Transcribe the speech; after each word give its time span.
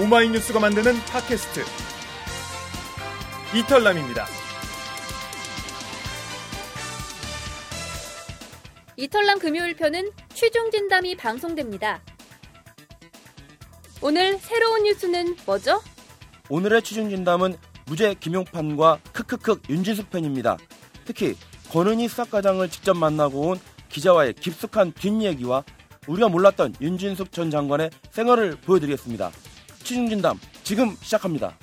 오마이뉴스가 0.00 0.58
만드는 0.58 0.94
팟캐스트 1.04 1.60
이털남입니다. 3.54 4.26
이털남 8.96 9.38
금요일 9.38 9.76
편은 9.76 10.10
최종 10.32 10.70
진담이 10.70 11.14
방송됩니다. 11.16 12.00
오늘 14.00 14.38
새로운 14.38 14.84
뉴스는 14.84 15.36
뭐죠? 15.44 15.82
오늘의 16.48 16.80
취중 16.82 17.10
진담은 17.10 17.56
무죄 17.84 18.14
김용판과 18.14 18.98
크크크 19.12 19.60
윤지숙 19.68 20.08
편입니다. 20.08 20.56
특히 21.04 21.36
권은희 21.70 22.08
수사과장을 22.08 22.66
직접 22.70 22.96
만나고 22.96 23.50
온 23.50 23.60
기자와의 23.90 24.32
깊숙한 24.34 24.92
뒷얘기와 24.92 25.64
우리가 26.06 26.30
몰랐던 26.30 26.76
윤진숙 26.80 27.30
전 27.30 27.50
장관의 27.50 27.90
생활을 28.10 28.56
보여드리겠습니다. 28.62 29.30
취중진담 29.82 30.38
지금 30.62 30.96
시작합니다. 31.00 31.56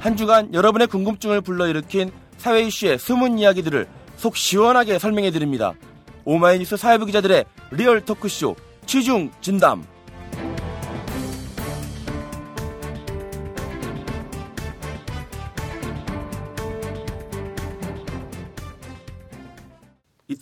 한 0.00 0.16
주간 0.16 0.54
여러분의 0.54 0.86
궁금증을 0.86 1.42
불러일으킨 1.42 2.10
사회 2.38 2.62
이슈의 2.62 2.98
숨은 2.98 3.38
이야기들을 3.38 3.86
속 4.16 4.36
시원하게 4.36 4.98
설명해 4.98 5.30
드립니다. 5.30 5.74
오마이뉴스 6.24 6.76
사회부 6.76 7.06
기자들의 7.06 7.44
리얼 7.72 8.04
토크쇼 8.04 8.56
취중진담. 8.86 9.84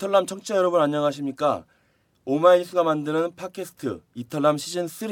이털남 0.07 0.25
청취자 0.27 0.55
여러분 0.55 0.81
안녕하십니까? 0.81 1.65
오마이뉴스가 2.27 2.85
만드는 2.85 3.35
팟캐스트 3.35 4.03
이털남 4.15 4.57
시즌 4.57 4.87
3 4.87 5.09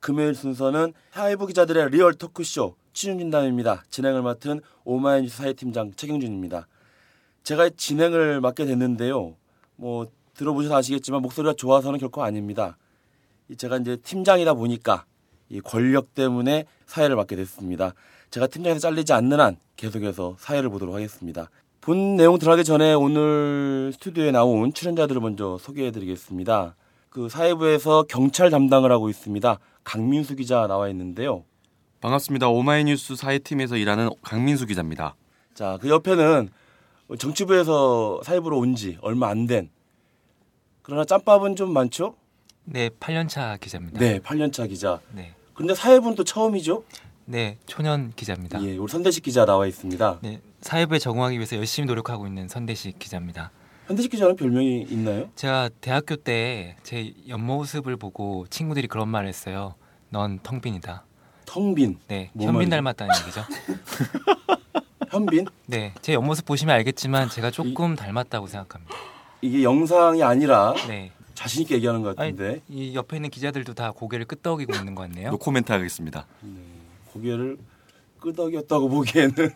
금요일 0.00 0.34
순서는 0.34 0.94
사회부 1.12 1.46
기자들의 1.46 1.90
리얼 1.90 2.14
토크쇼 2.14 2.74
취중진담입니다. 2.92 3.84
진행을 3.88 4.22
맡은 4.22 4.60
오마이뉴스 4.82 5.36
사회팀장 5.36 5.92
최경준입니다. 5.94 6.66
제가 7.44 7.70
진행을 7.76 8.40
맡게 8.40 8.64
됐는데요. 8.64 9.36
뭐 9.76 10.08
들어보셔서 10.34 10.76
아시겠지만 10.76 11.22
목소리가 11.22 11.54
좋아서는 11.54 12.00
결코 12.00 12.24
아닙니다. 12.24 12.76
제가 13.56 13.76
이제 13.76 13.94
팀장이다 13.94 14.54
보니까 14.54 15.04
이 15.50 15.60
권력 15.60 16.14
때문에 16.14 16.64
사회를 16.86 17.14
맡게 17.14 17.36
됐습니다. 17.36 17.94
제가 18.30 18.48
팀장에서 18.48 18.80
잘리지 18.80 19.12
않는 19.12 19.38
한 19.38 19.56
계속해서 19.76 20.34
사회를 20.40 20.68
보도록 20.68 20.96
하겠습니다. 20.96 21.48
본 21.82 22.14
내용 22.16 22.38
들어가기 22.38 22.62
전에 22.62 22.94
오늘 22.94 23.90
스튜디오에 23.94 24.30
나온 24.30 24.72
출연자들을 24.72 25.20
먼저 25.20 25.58
소개해드리겠습니다. 25.58 26.76
그 27.10 27.28
사회부에서 27.28 28.04
경찰 28.08 28.50
담당을 28.50 28.92
하고 28.92 29.08
있습니다. 29.08 29.58
강민수 29.82 30.36
기자 30.36 30.68
나와 30.68 30.88
있는데요. 30.90 31.42
반갑습니다. 32.00 32.48
오마이뉴스 32.48 33.16
사회팀에서 33.16 33.76
일하는 33.76 34.10
강민수 34.22 34.66
기자입니다. 34.66 35.16
자, 35.54 35.76
그 35.80 35.88
옆에는 35.88 36.50
정치부에서 37.18 38.20
사회부로 38.24 38.58
온 38.58 38.76
지 38.76 38.96
얼마 39.02 39.28
안 39.28 39.46
된 39.48 39.68
그러나 40.82 41.04
짬밥은 41.04 41.56
좀 41.56 41.72
많죠? 41.72 42.14
네, 42.64 42.90
8년차 42.90 43.58
기자입니다. 43.60 43.98
네, 43.98 44.20
8년차 44.20 44.68
기자. 44.68 45.00
네. 45.12 45.34
근데 45.52 45.74
사회부는 45.74 46.14
또 46.14 46.22
처음이죠? 46.22 46.84
네, 47.24 47.58
초년 47.66 48.12
기자입니다. 48.14 48.62
예, 48.64 48.76
우리 48.76 48.88
선대식 48.90 49.24
기자 49.24 49.44
나와 49.44 49.66
있습니다. 49.66 50.20
네, 50.22 50.40
사회부에 50.62 50.98
적응하기 50.98 51.36
위해서 51.36 51.56
열심히 51.56 51.86
노력하고 51.86 52.26
있는 52.26 52.48
선대식 52.48 52.98
기자입니다. 52.98 53.50
선대식 53.88 54.12
기자는 54.12 54.36
별명이 54.36 54.82
있나요? 54.90 55.28
제가 55.34 55.68
대학교 55.80 56.16
때 56.16 56.76
제 56.82 57.12
옆모습을 57.28 57.96
보고 57.96 58.46
친구들이 58.48 58.86
그런 58.88 59.08
말을 59.08 59.28
했어요. 59.28 59.74
넌 60.10 60.38
텅빈이다. 60.42 61.04
텅빈. 61.46 61.98
네, 62.08 62.30
뭐 62.32 62.46
현빈? 62.46 62.70
닮았다는 62.70 63.14
얘기죠. 63.22 63.44
현빈? 65.10 65.46
네, 65.66 65.92
제 66.00 66.14
옆모습 66.14 66.46
보시면 66.46 66.74
알겠지만 66.76 67.28
제가 67.28 67.50
조금 67.50 67.96
닮았다고 67.96 68.46
생각합니다. 68.46 68.94
이게 69.42 69.62
영상이 69.62 70.22
아니라 70.22 70.72
네, 70.86 71.10
자신 71.34 71.62
있게 71.62 71.74
얘기하는 71.76 72.02
것 72.02 72.18
아니, 72.18 72.30
같은데 72.36 72.62
이 72.68 72.94
옆에 72.94 73.16
있는 73.16 73.28
기자들도 73.30 73.74
다 73.74 73.90
고개를 73.90 74.24
끄덕이고 74.26 74.74
있는 74.74 74.94
것 74.94 75.02
같네요. 75.02 75.30
노코멘트 75.30 75.72
하겠습니다. 75.72 76.26
고개를 77.12 77.58
끄덕였다고 78.20 78.88
보기에는 78.88 79.34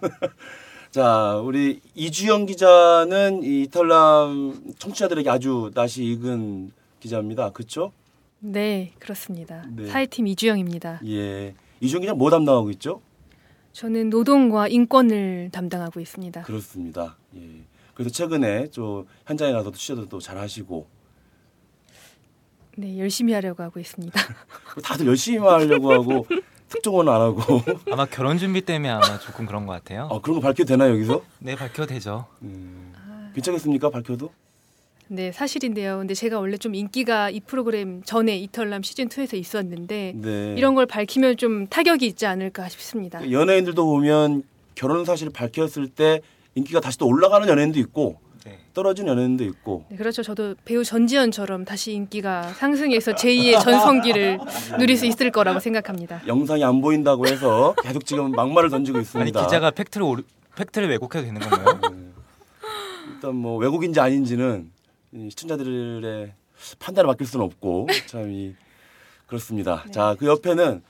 자 0.97 1.37
우리 1.45 1.83
이주영 1.95 2.47
기자는 2.47 3.43
이 3.43 3.65
이탈남 3.65 4.73
청취자들에게 4.79 5.29
아주 5.29 5.71
낯이 5.75 6.11
익은 6.13 6.73
기자입니다. 7.01 7.51
그렇죠? 7.51 7.93
네, 8.39 8.95
그렇습니다. 8.99 9.67
네. 9.77 9.89
사회팀 9.89 10.27
이주영입니다. 10.27 11.03
예. 11.05 11.55
이주영 11.83 12.01
기자 12.01 12.15
뭐 12.15 12.31
담당하고 12.31 12.71
있죠? 12.71 13.03
저는 13.75 14.09
노동과 14.09 14.69
인권을 14.69 15.51
담당하고 15.53 16.01
있습니다. 16.01 16.41
그렇습니다. 16.45 17.19
예. 17.37 17.43
그래서 17.93 18.11
최근에 18.11 18.69
좀 18.71 19.05
현장에 19.27 19.53
가서 19.53 19.71
취재도 19.73 20.09
또잘 20.09 20.39
하시고 20.39 20.87
네, 22.79 22.99
열심히 22.99 23.35
하려고 23.35 23.63
하고 23.63 23.81
있습니다. 23.81 24.19
다들 24.83 25.09
열심히 25.09 25.41
하려고 25.41 25.93
하고 25.93 26.27
특종은 26.69 27.09
안 27.09 27.21
하고 27.21 27.43
아마 27.93 28.07
결혼 28.07 28.39
준비 28.39 28.61
때문에 28.61 28.89
아마 28.91 29.19
조금 29.19 29.47
그런 29.47 29.67
것 29.67 29.73
같아요. 29.73 30.09
아, 30.11 30.21
그런 30.21 30.37
거 30.37 30.41
밝혀도 30.41 30.67
되나 30.67 30.89
여기서? 30.91 31.23
네, 31.39 31.55
밝혀도 31.55 31.87
되죠. 31.87 32.27
음, 32.43 32.93
괜찮겠습니까 33.35 33.91
밝혀도? 33.91 34.31
네, 35.09 35.31
사실인데요. 35.31 35.99
근데 35.99 36.15
제가 36.15 36.41
원래 36.41 36.57
좀 36.57 36.75
인기가 36.75 37.31
이 37.31 37.39
프로그램 37.39 38.03
전에 38.03 38.37
이털남 38.39 38.83
시즌 38.83 39.09
2에서 39.09 39.35
있었는데 39.35 40.15
네. 40.17 40.55
이런 40.57 40.75
걸 40.75 40.87
밝히면 40.87 41.37
좀 41.37 41.69
타격이 41.69 42.05
있지 42.07 42.27
않을까 42.27 42.69
싶습니다. 42.69 43.31
연예인들도 43.31 43.85
보면 43.85 44.43
결혼 44.75 45.05
사실을 45.05 45.33
밝혔을 45.33 45.89
때 45.89 46.21
인기가 46.57 46.81
다시 46.81 46.99
또 46.99 47.07
올라가는 47.07 47.47
연예인도 47.47 47.79
있고 47.79 48.19
네. 48.21 48.26
떨어지는 48.77 49.11
연예인도 49.13 49.43
있고 49.45 49.87
네, 49.89 49.97
그렇죠. 49.97 50.23
저도 50.23 50.55
배우 50.67 50.85
전지현처럼 50.85 51.65
다시 51.65 51.93
인기가 51.93 52.43
상승해서 52.53 53.13
제2의 53.15 53.59
전성기를 53.63 54.39
누릴 54.79 54.99
수 54.99 55.07
있을 55.07 55.31
거라고 55.31 55.61
생각합니다. 55.61 56.21
영상이 56.27 56.63
안 56.63 56.83
보인다고 56.83 57.27
해서 57.27 57.75
계속 57.83 58.05
지금 58.05 58.33
막말을 58.33 58.69
던지고 58.69 58.99
아니 58.99 59.03
있습니다. 59.05 59.45
기자가 59.45 59.71
팩트를 59.71 60.07
오르, 60.07 60.23
팩트를 60.57 60.91
왜곡해도 60.91 61.25
되는 61.25 61.41
건가요? 61.41 61.81
일단 63.15 63.35
뭐 63.35 63.57
외국인지 63.57 63.99
아닌지는 63.99 64.71
이 65.13 65.31
시청자들의 65.31 66.35
판단을 66.79 67.07
맡길 67.09 67.27
수는 67.27 67.47
없고 67.47 67.89
참이 68.07 68.55
그렇습니다. 69.27 69.87
자그 69.91 70.27
옆에는 70.27 70.83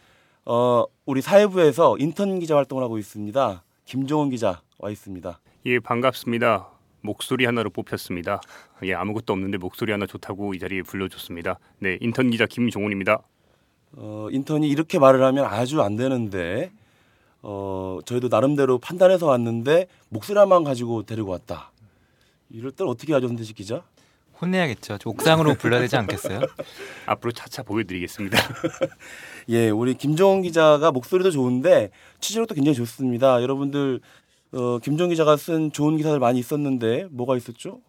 어 0.47 0.85
우리 1.05 1.23
사회부에서 1.23 1.99
인턴 2.01 2.41
기자 2.41 2.57
활동을 2.57 2.83
하고 2.83 2.99
있습니다. 2.99 3.63
김종원 3.85 4.31
기자 4.31 4.61
와 4.79 4.91
있습니다. 4.91 5.39
예, 5.67 5.79
반갑습니다. 5.79 6.76
목소리 7.07 7.47
하나로 7.47 7.71
뽑혔습니다. 7.71 8.41
예, 8.83 8.93
아무것도 8.93 9.33
없는데 9.33 9.57
목소리 9.57 9.93
하나 9.93 10.07
좋다고 10.07 10.53
이 10.53 10.59
자리에 10.59 10.83
불러줬습니다. 10.83 11.59
네, 11.79 11.97
인턴 12.03 12.31
기자 12.31 12.45
김종훈입니다. 12.45 13.23
어, 13.93 14.29
인턴이 14.31 14.69
이렇게 14.69 14.99
말을 14.99 15.23
하면 15.25 15.47
아주 15.47 15.81
안 15.81 15.97
되는데 15.97 16.71
어, 17.41 18.01
저희도 18.05 18.29
나름대로 18.29 18.79
판단해서 18.79 19.27
왔는데 19.27 19.87
목소리만 20.11 20.65
가지고 20.65 21.05
데리고 21.05 21.31
왔다. 21.31 21.71
이럴 22.51 22.73
땐 22.73 22.87
어떻게 22.87 23.13
하죠, 23.15 23.29
선대식 23.29 23.57
기자? 23.57 23.83
혼내야겠죠. 24.41 24.99
저 24.99 25.11
옥상으로 25.11 25.55
불러야 25.55 25.81
되지 25.81 25.97
않겠어요? 25.97 26.41
앞으로 27.07 27.33
차차 27.33 27.63
보여드리겠습니다. 27.63 28.39
예, 29.49 29.71
우리 29.71 29.95
김정은 29.95 30.43
기자가 30.43 30.91
목소리도 30.93 31.31
좋은데 31.31 31.91
취재력도 32.21 32.55
굉장히 32.55 32.75
좋습니다. 32.75 33.41
여러분들 33.41 34.01
어, 34.57 34.79
김정은 34.79 35.11
기자가 35.11 35.37
쓴 35.37 35.71
좋은 35.71 35.99
기사들 35.99 36.19
많이 36.19 36.39
있었는데 36.39 37.09
뭐가 37.11 37.37
있었죠? 37.37 37.83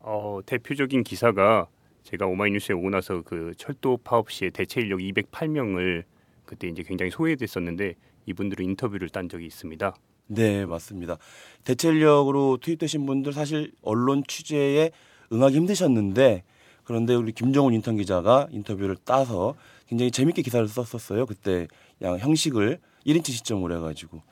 어, 0.00 0.40
대표적인 0.44 1.04
기사가 1.04 1.68
제가 2.02 2.26
오마이뉴스에 2.26 2.74
오고 2.74 2.90
나서 2.90 3.22
그 3.24 3.52
철도 3.56 3.96
파업 3.96 4.32
시에 4.32 4.50
대체 4.50 4.80
인력 4.80 4.98
208명을 4.98 6.02
그때 6.44 6.66
이제 6.66 6.82
굉장히 6.82 7.12
소외됐었는데 7.12 7.94
이분들은 8.26 8.64
인터뷰를 8.64 9.08
딴 9.10 9.28
적이 9.28 9.46
있습니다. 9.46 9.94
네, 10.26 10.66
맞습니다. 10.66 11.16
대체 11.62 11.90
인력으로 11.90 12.58
투입되신 12.60 13.06
분들 13.06 13.32
사실 13.32 13.70
언론 13.80 14.24
취재에 14.26 14.90
응하기 15.32 15.54
힘드셨는데 15.58 16.42
그런데 16.82 17.14
우리 17.14 17.30
김정훈 17.30 17.72
인턴 17.72 17.96
기자가 17.96 18.48
인터뷰를 18.50 18.96
따서 19.04 19.54
굉장히 19.86 20.10
재밌게 20.10 20.42
기사를 20.42 20.66
썼었어요. 20.66 21.26
그때 21.26 21.68
양 22.02 22.18
형식을 22.18 22.80
1인치 23.06 23.26
시점으로 23.30 23.76
해가지고 23.76 24.22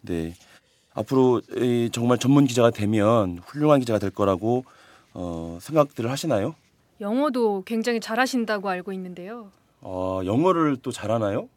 네 0.00 0.32
앞으로 0.94 1.40
이 1.56 1.90
정말 1.92 2.18
전문 2.18 2.46
기자가 2.46 2.70
되면 2.70 3.38
훌륭한 3.44 3.80
기자가 3.80 3.98
될 3.98 4.10
거라고 4.10 4.64
어, 5.14 5.58
생각들을 5.60 6.10
하시나요? 6.10 6.54
영어도 7.00 7.62
굉장히 7.64 8.00
잘하신다고 8.00 8.68
알고 8.68 8.92
있는데요. 8.92 9.50
어, 9.80 10.20
영어를 10.24 10.76
또 10.82 10.90
잘하나요? 10.90 11.48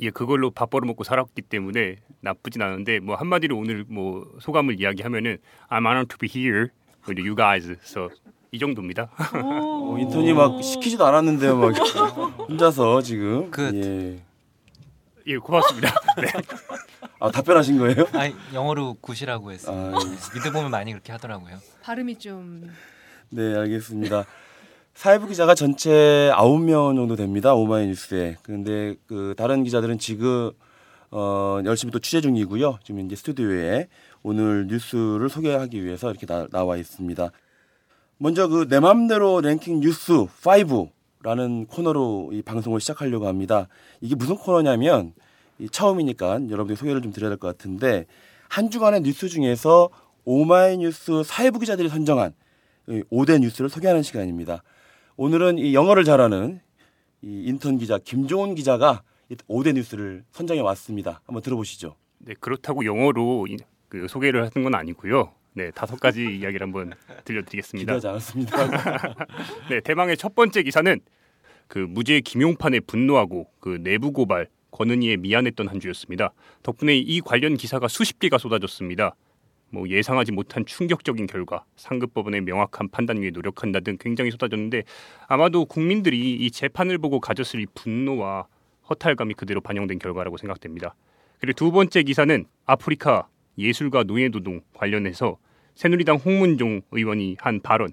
예, 0.00 0.10
그걸로 0.10 0.50
밥 0.50 0.70
벌어먹고 0.70 1.04
살았기 1.04 1.42
때문에 1.42 1.96
나쁘진 2.20 2.62
않은데 2.62 2.98
뭐 3.00 3.14
한마디로 3.16 3.56
오늘 3.56 3.84
뭐 3.88 4.26
소감을 4.40 4.80
이야기하면은 4.80 5.38
I'm 5.70 5.86
honored 5.86 6.08
to 6.08 6.18
be 6.18 6.28
here 6.28 6.68
with 7.08 7.20
you 7.20 7.36
guys. 7.36 7.76
So 7.84 8.10
이 8.50 8.58
정도입니다. 8.58 9.10
어, 9.42 9.96
인턴이 9.98 10.32
막 10.32 10.62
시키지도 10.62 11.04
않았는데요, 11.06 11.56
막 11.56 11.74
혼자서 12.48 13.02
지금. 13.02 13.50
끝. 13.50 13.74
예. 13.74 14.20
예, 15.26 15.36
고맙습니다. 15.38 15.88
네. 16.20 16.26
아 17.24 17.30
답변하신 17.30 17.78
거예요? 17.78 18.04
아니 18.12 18.34
영어로 18.52 18.98
good이라고 19.00 19.50
했어요. 19.52 19.94
아, 19.94 19.98
미드 20.34 20.52
보면 20.52 20.70
많이 20.70 20.92
그렇게 20.92 21.10
하더라고요. 21.12 21.56
발음이 21.82 22.18
좀 22.18 22.70
네, 23.30 23.54
알겠습니다. 23.56 24.26
사회부 24.92 25.26
기자가 25.28 25.54
전체 25.54 26.30
9명 26.34 26.94
정도 26.96 27.16
됩니다. 27.16 27.54
오마이뉴스에. 27.54 28.36
그런데 28.42 28.96
그 29.06 29.34
다른 29.38 29.64
기자들은 29.64 29.98
지금 29.98 30.52
어, 31.10 31.60
열심히 31.64 31.90
또 31.92 31.98
취재 31.98 32.20
중이고요. 32.20 32.78
지금 32.84 33.00
이제 33.06 33.16
스튜디오에 33.16 33.88
오늘 34.22 34.66
뉴스를 34.66 35.30
소개하기 35.30 35.82
위해서 35.82 36.10
이렇게 36.10 36.26
나, 36.26 36.46
나와 36.50 36.76
있습니다. 36.76 37.30
먼저 38.18 38.48
그 38.48 38.66
내 38.68 38.80
맘대로 38.80 39.40
랭킹 39.40 39.80
뉴스 39.80 40.12
5라는 40.42 41.68
코너로 41.68 42.30
이 42.34 42.42
방송을 42.42 42.80
시작하려고 42.80 43.26
합니다. 43.28 43.66
이게 44.02 44.14
무슨 44.14 44.36
코너냐면 44.36 45.14
이 45.58 45.68
처음이니까 45.68 46.48
여러분들 46.50 46.76
소개를 46.76 47.00
좀 47.02 47.12
드려야 47.12 47.30
될 47.30 47.38
것 47.38 47.46
같은데 47.48 48.06
한 48.48 48.70
주간의 48.70 49.02
뉴스 49.02 49.28
중에서 49.28 49.88
오마이뉴스 50.24 51.22
사회부 51.24 51.58
기자들이 51.58 51.88
선정한 51.88 52.32
이 52.88 53.02
5대 53.10 53.40
뉴스를 53.40 53.68
소개하는 53.70 54.02
시간입니다. 54.02 54.62
오늘은 55.16 55.58
이 55.58 55.74
영어를 55.74 56.04
잘하는 56.04 56.60
이 57.22 57.44
인턴 57.46 57.78
기자 57.78 57.98
김종훈 57.98 58.54
기자가 58.54 59.02
이 59.30 59.34
5대 59.36 59.72
뉴스를 59.74 60.24
선정해 60.32 60.60
왔습니다. 60.60 61.20
한번 61.24 61.42
들어보시죠. 61.42 61.96
네, 62.18 62.34
그렇다고 62.40 62.84
영어로 62.84 63.46
이- 63.48 63.56
그 63.88 64.08
소개를 64.08 64.40
하는 64.40 64.64
건 64.64 64.74
아니고요. 64.74 65.32
네, 65.54 65.70
다섯 65.70 66.00
가지 66.00 66.22
이야기를 66.42 66.62
한번 66.66 66.92
들려드리겠습니다. 67.24 67.80
기대하지 67.94 68.08
않았습니다. 68.08 68.56
네, 69.70 69.80
대망의 69.80 70.16
첫 70.16 70.34
번째 70.34 70.62
기사는 70.62 71.00
그 71.68 71.78
무죄 71.78 72.20
김용판에 72.20 72.80
분노하고 72.80 73.46
그 73.60 73.78
내부 73.80 74.12
고발 74.12 74.48
권은희에 74.74 75.16
미안했던 75.18 75.68
한 75.68 75.78
주였습니다. 75.78 76.32
덕분에 76.64 76.96
이 76.96 77.20
관련 77.20 77.56
기사가 77.56 77.86
수십 77.86 78.18
개가 78.18 78.38
쏟아졌습니다. 78.38 79.14
뭐 79.70 79.88
예상하지 79.88 80.32
못한 80.32 80.66
충격적인 80.66 81.26
결과, 81.26 81.64
상급 81.76 82.12
법원의 82.12 82.42
명확한 82.42 82.88
판단 82.90 83.18
위에 83.18 83.30
노력한다 83.30 83.80
등 83.80 83.96
굉장히 83.98 84.30
쏟아졌는데 84.30 84.82
아마도 85.28 85.64
국민들이 85.64 86.34
이 86.34 86.50
재판을 86.50 86.98
보고 86.98 87.20
가졌을 87.20 87.60
이 87.60 87.66
분노와 87.74 88.46
허탈감이 88.90 89.34
그대로 89.34 89.60
반영된 89.60 89.98
결과라고 89.98 90.36
생각됩니다. 90.36 90.94
그리고 91.40 91.56
두 91.56 91.70
번째 91.70 92.02
기사는 92.02 92.44
아프리카 92.66 93.28
예술가 93.56 94.02
노예노동 94.02 94.60
관련해서 94.74 95.38
새누리당 95.74 96.16
홍문종 96.16 96.82
의원이 96.90 97.36
한 97.38 97.60
발언 97.60 97.90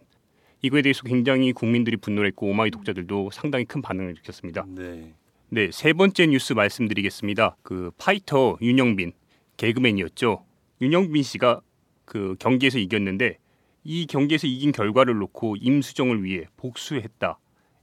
이거에 0.63 0.81
대해서 0.81 1.03
굉장히 1.03 1.53
국민들이 1.53 1.97
분노를 1.97 2.27
했고 2.29 2.47
오마이 2.47 2.71
독자들도 2.71 3.29
상당히 3.31 3.65
큰 3.65 3.81
반응을 3.81 4.11
일으켰습니다. 4.11 4.65
네. 4.67 5.13
네, 5.53 5.69
세 5.69 5.91
번째 5.91 6.27
뉴스 6.27 6.53
말씀드리겠습니다. 6.53 7.57
그 7.61 7.91
파이터 7.97 8.57
윤형빈 8.61 9.11
개그맨이었죠. 9.57 10.45
윤형빈 10.79 11.23
씨가 11.23 11.59
그 12.05 12.37
경기에서 12.39 12.79
이겼는데 12.79 13.37
이 13.83 14.05
경기에서 14.05 14.47
이긴 14.47 14.71
결과를 14.71 15.17
놓고 15.17 15.57
임수정을 15.57 16.23
위해 16.23 16.45
복수했다. 16.55 17.37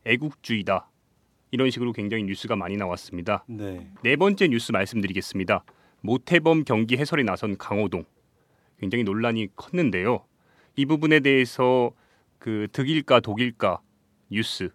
애국주의다. 0.06 0.88
이런 1.50 1.70
식으로 1.70 1.92
굉장히 1.92 2.24
뉴스가 2.24 2.56
많이 2.56 2.78
나왔습니다. 2.78 3.44
네. 3.46 3.86
네 4.02 4.16
번째 4.16 4.48
뉴스 4.48 4.72
말씀드리겠습니다. 4.72 5.62
모태범 6.00 6.64
경기 6.64 6.96
해설에 6.96 7.22
나선 7.22 7.58
강호동 7.58 8.06
굉장히 8.78 9.04
논란이 9.04 9.48
컸는데요. 9.56 10.24
이 10.74 10.86
부분에 10.86 11.20
대해서 11.20 11.92
그 12.38 12.66
득일까 12.72 13.20
독일까 13.20 13.82
뉴스 14.30 14.70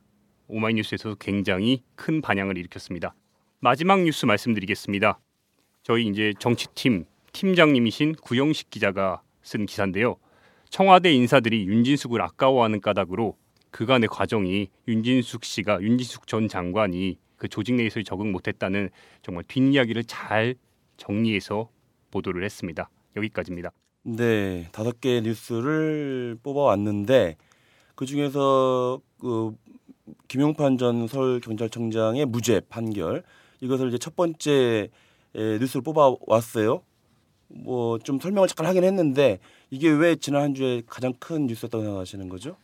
오마이뉴스에서 0.53 1.15
굉장히 1.15 1.81
큰 1.95 2.21
반향을 2.21 2.57
일으켰습니다. 2.57 3.15
마지막 3.59 4.01
뉴스 4.03 4.25
말씀드리겠습니다. 4.25 5.19
저희 5.81 6.07
이제 6.07 6.33
정치팀 6.39 7.05
팀장님이신 7.33 8.15
구영식 8.15 8.69
기자가 8.69 9.21
쓴 9.41 9.65
기사인데요. 9.65 10.17
청와대 10.69 11.11
인사들이 11.11 11.65
윤진숙을 11.67 12.21
아까워하는 12.21 12.81
까닭으로 12.81 13.35
그간의 13.71 14.07
과정이 14.09 14.69
윤진숙 14.87 15.43
씨가 15.43 15.81
윤진숙 15.81 16.27
전 16.27 16.47
장관이 16.47 17.17
그 17.37 17.47
조직 17.47 17.73
내에서 17.75 18.01
적응 18.03 18.31
못했다는 18.31 18.89
정말 19.21 19.43
뒷이야기를 19.47 20.03
잘 20.05 20.55
정리해서 20.97 21.69
보도를 22.11 22.43
했습니다. 22.43 22.89
여기까지입니다. 23.17 23.71
네, 24.03 24.67
다섯 24.71 25.01
개의 25.01 25.23
뉴스를 25.23 26.37
뽑아왔는데 26.43 27.37
그 27.95 28.05
중에서 28.05 29.01
그 29.19 29.55
김용판 30.27 30.77
전 30.77 31.07
서울 31.07 31.39
경찰청장의 31.39 32.25
무죄 32.25 32.61
판결 32.69 33.23
이것을 33.61 33.87
이제 33.89 33.97
첫 33.97 34.15
번째 34.15 34.89
에, 35.35 35.57
뉴스를 35.59 35.81
뽑아 35.81 36.15
왔어요. 36.27 36.83
뭐 37.47 37.99
좀 37.99 38.19
설명을 38.19 38.47
잠깐 38.47 38.65
하긴 38.67 38.83
했는데 38.83 39.39
이게 39.69 39.89
왜 39.89 40.15
지난 40.15 40.41
한 40.41 40.53
주에 40.55 40.81
가장 40.87 41.13
큰 41.19 41.45
뉴스였다고 41.47 41.83
생각하시는 41.83 42.27
거죠? 42.29 42.57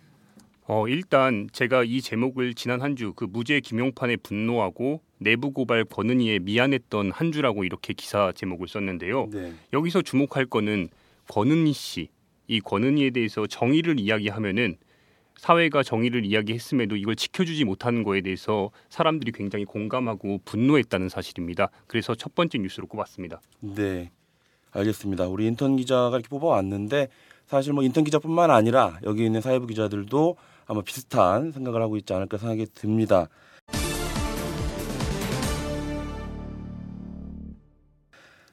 어, 0.66 0.88
일단 0.88 1.48
제가 1.52 1.84
이 1.84 2.02
제목을 2.02 2.54
지난 2.54 2.82
한 2.82 2.96
주 2.96 3.14
그 3.16 3.26
무죄 3.26 3.60
김용판에 3.60 4.18
분노하고 4.18 5.02
내부 5.18 5.52
고발 5.52 5.84
권은희에 5.86 6.40
미안했던 6.40 7.12
한 7.12 7.32
주라고 7.32 7.64
이렇게 7.64 7.94
기사 7.94 8.32
제목을 8.34 8.68
썼는데요. 8.68 9.30
네. 9.32 9.54
여기서 9.74 10.02
주목할 10.02 10.46
거는 10.46 10.90
권은희 11.30 11.74
씨. 11.74 12.10
이 12.48 12.60
권은희에 12.62 13.12
대해서 13.12 13.46
정의를 13.48 14.00
이야기하면은 14.00 14.78
사회가 15.40 15.84
정의를 15.84 16.26
이야기했음에도 16.26 16.98
이걸 16.98 17.16
지켜주지 17.16 17.64
못하는 17.64 18.04
거에 18.04 18.20
대해서 18.20 18.72
사람들이 18.90 19.32
굉장히 19.32 19.64
공감하고 19.64 20.42
분노했다는 20.44 21.08
사실입니다. 21.08 21.70
그래서 21.88 22.14
첫 22.14 22.36
번째 22.36 22.58
뉴스로 22.58 22.88
꼽았습니다. 22.88 23.40
네. 23.62 24.12
알겠습니다. 24.72 25.28
우리 25.28 25.48
인턴 25.48 25.78
기자가 25.78 26.18
이렇게 26.18 26.28
뽑아왔는데 26.28 27.08
사실 27.48 27.72
뭐 27.72 27.84
인턴 27.84 28.04
기자뿐만 28.04 28.52
아니라 28.52 29.00
여기 29.04 29.26
있는 29.26 29.40
사회부 29.40 29.68
기자들도 29.68 30.36
아마 30.66 30.82
비슷한 30.82 31.54
생각을 31.54 31.82
하고 31.82 31.96
있지 31.96 32.14
않을까 32.14 32.38
생각이 32.38 32.68
듭니다. 32.76 33.30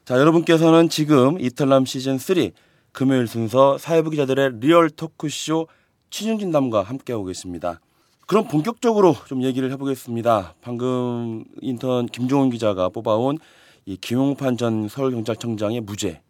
자, 0.05 0.17
여러분께서는 0.17 0.87
지금 0.87 1.37
이털남 1.37 1.83
시즌 1.83 2.17
3 2.17 2.51
금요일 2.93 3.27
순서 3.27 3.77
사회부 3.77 4.09
기자들의 4.09 4.61
리얼 4.61 4.89
토크쇼 4.89 5.67
취중진담과 6.09 6.83
함께하고 6.83 7.25
계십니다. 7.25 7.79
그럼 8.27 8.47
본격적으로 8.47 9.15
좀 9.27 9.43
얘기를 9.43 9.71
해보겠습니다. 9.71 10.55
방금 10.61 11.45
인턴 11.61 12.07
김종훈 12.07 12.49
기자가 12.49 12.89
뽑아온 12.89 13.37
이 13.85 13.95
김용판 13.97 14.57
전 14.57 14.87
서울경찰청장의 14.89 15.81
무죄 15.81 16.21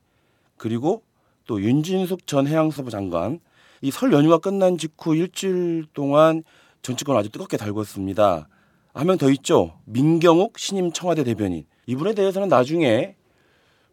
그리고 0.58 1.04
또 1.46 1.62
윤진숙 1.62 2.28
전 2.28 2.48
해양수산부 2.48 2.90
장관 2.92 3.40
이 3.82 3.92
설 3.92 4.12
연휴가 4.12 4.38
끝난 4.40 4.78
직후 4.78 5.16
일주일 5.16 5.86
동안 5.94 6.44
정치권 6.82 7.16
아주 7.16 7.30
뜨겁게 7.30 7.58
달궜습니다. 7.58 8.46
한 8.94 9.06
명 9.08 9.18
더 9.18 9.30
있죠. 9.32 9.80
민경욱 9.86 10.58
신임 10.58 10.92
청와대 10.92 11.24
대변인. 11.24 11.66
이분에 11.86 12.14
대해서는 12.16 12.48
나중에 12.48 13.16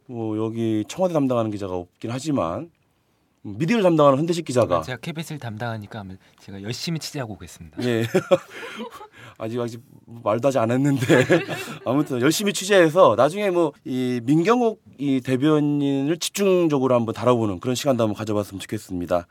뭐 0.07 0.39
여기 0.39 0.85
청와대 0.89 1.13
담당하는 1.13 1.51
기자가 1.51 1.75
없긴 1.75 2.11
하지만 2.11 2.71
미디어를 3.47 3.83
담당하는 3.83 4.19
흔대식 4.19 4.47
기자가 4.47 4.81
제가 4.83 4.99
KBS를 4.99 5.39
담당하니까 5.39 6.03
제가 6.41 6.63
열심히 6.63 6.99
취재하고 6.99 7.35
오겠습니다. 7.35 7.83
예. 7.85 8.07
아직 9.37 9.61
아직 9.61 9.83
말도 10.07 10.49
하지 10.49 10.59
않았는데 10.59 11.05
아무튼 11.85 12.21
열심히 12.21 12.53
취재해서 12.53 13.15
나중에 13.17 13.51
뭐 13.51 13.73
이 13.85 14.21
민경욱 14.25 14.83
이 14.99 15.21
대변인을 15.21 16.19
집중적으로 16.19 16.95
한번 16.95 17.15
다뤄보는 17.15 17.61
그런 17.61 17.75
시간도 17.75 18.05
한번 18.05 18.17
가져봤으면 18.17 18.61
좋겠습니다. 18.61 19.27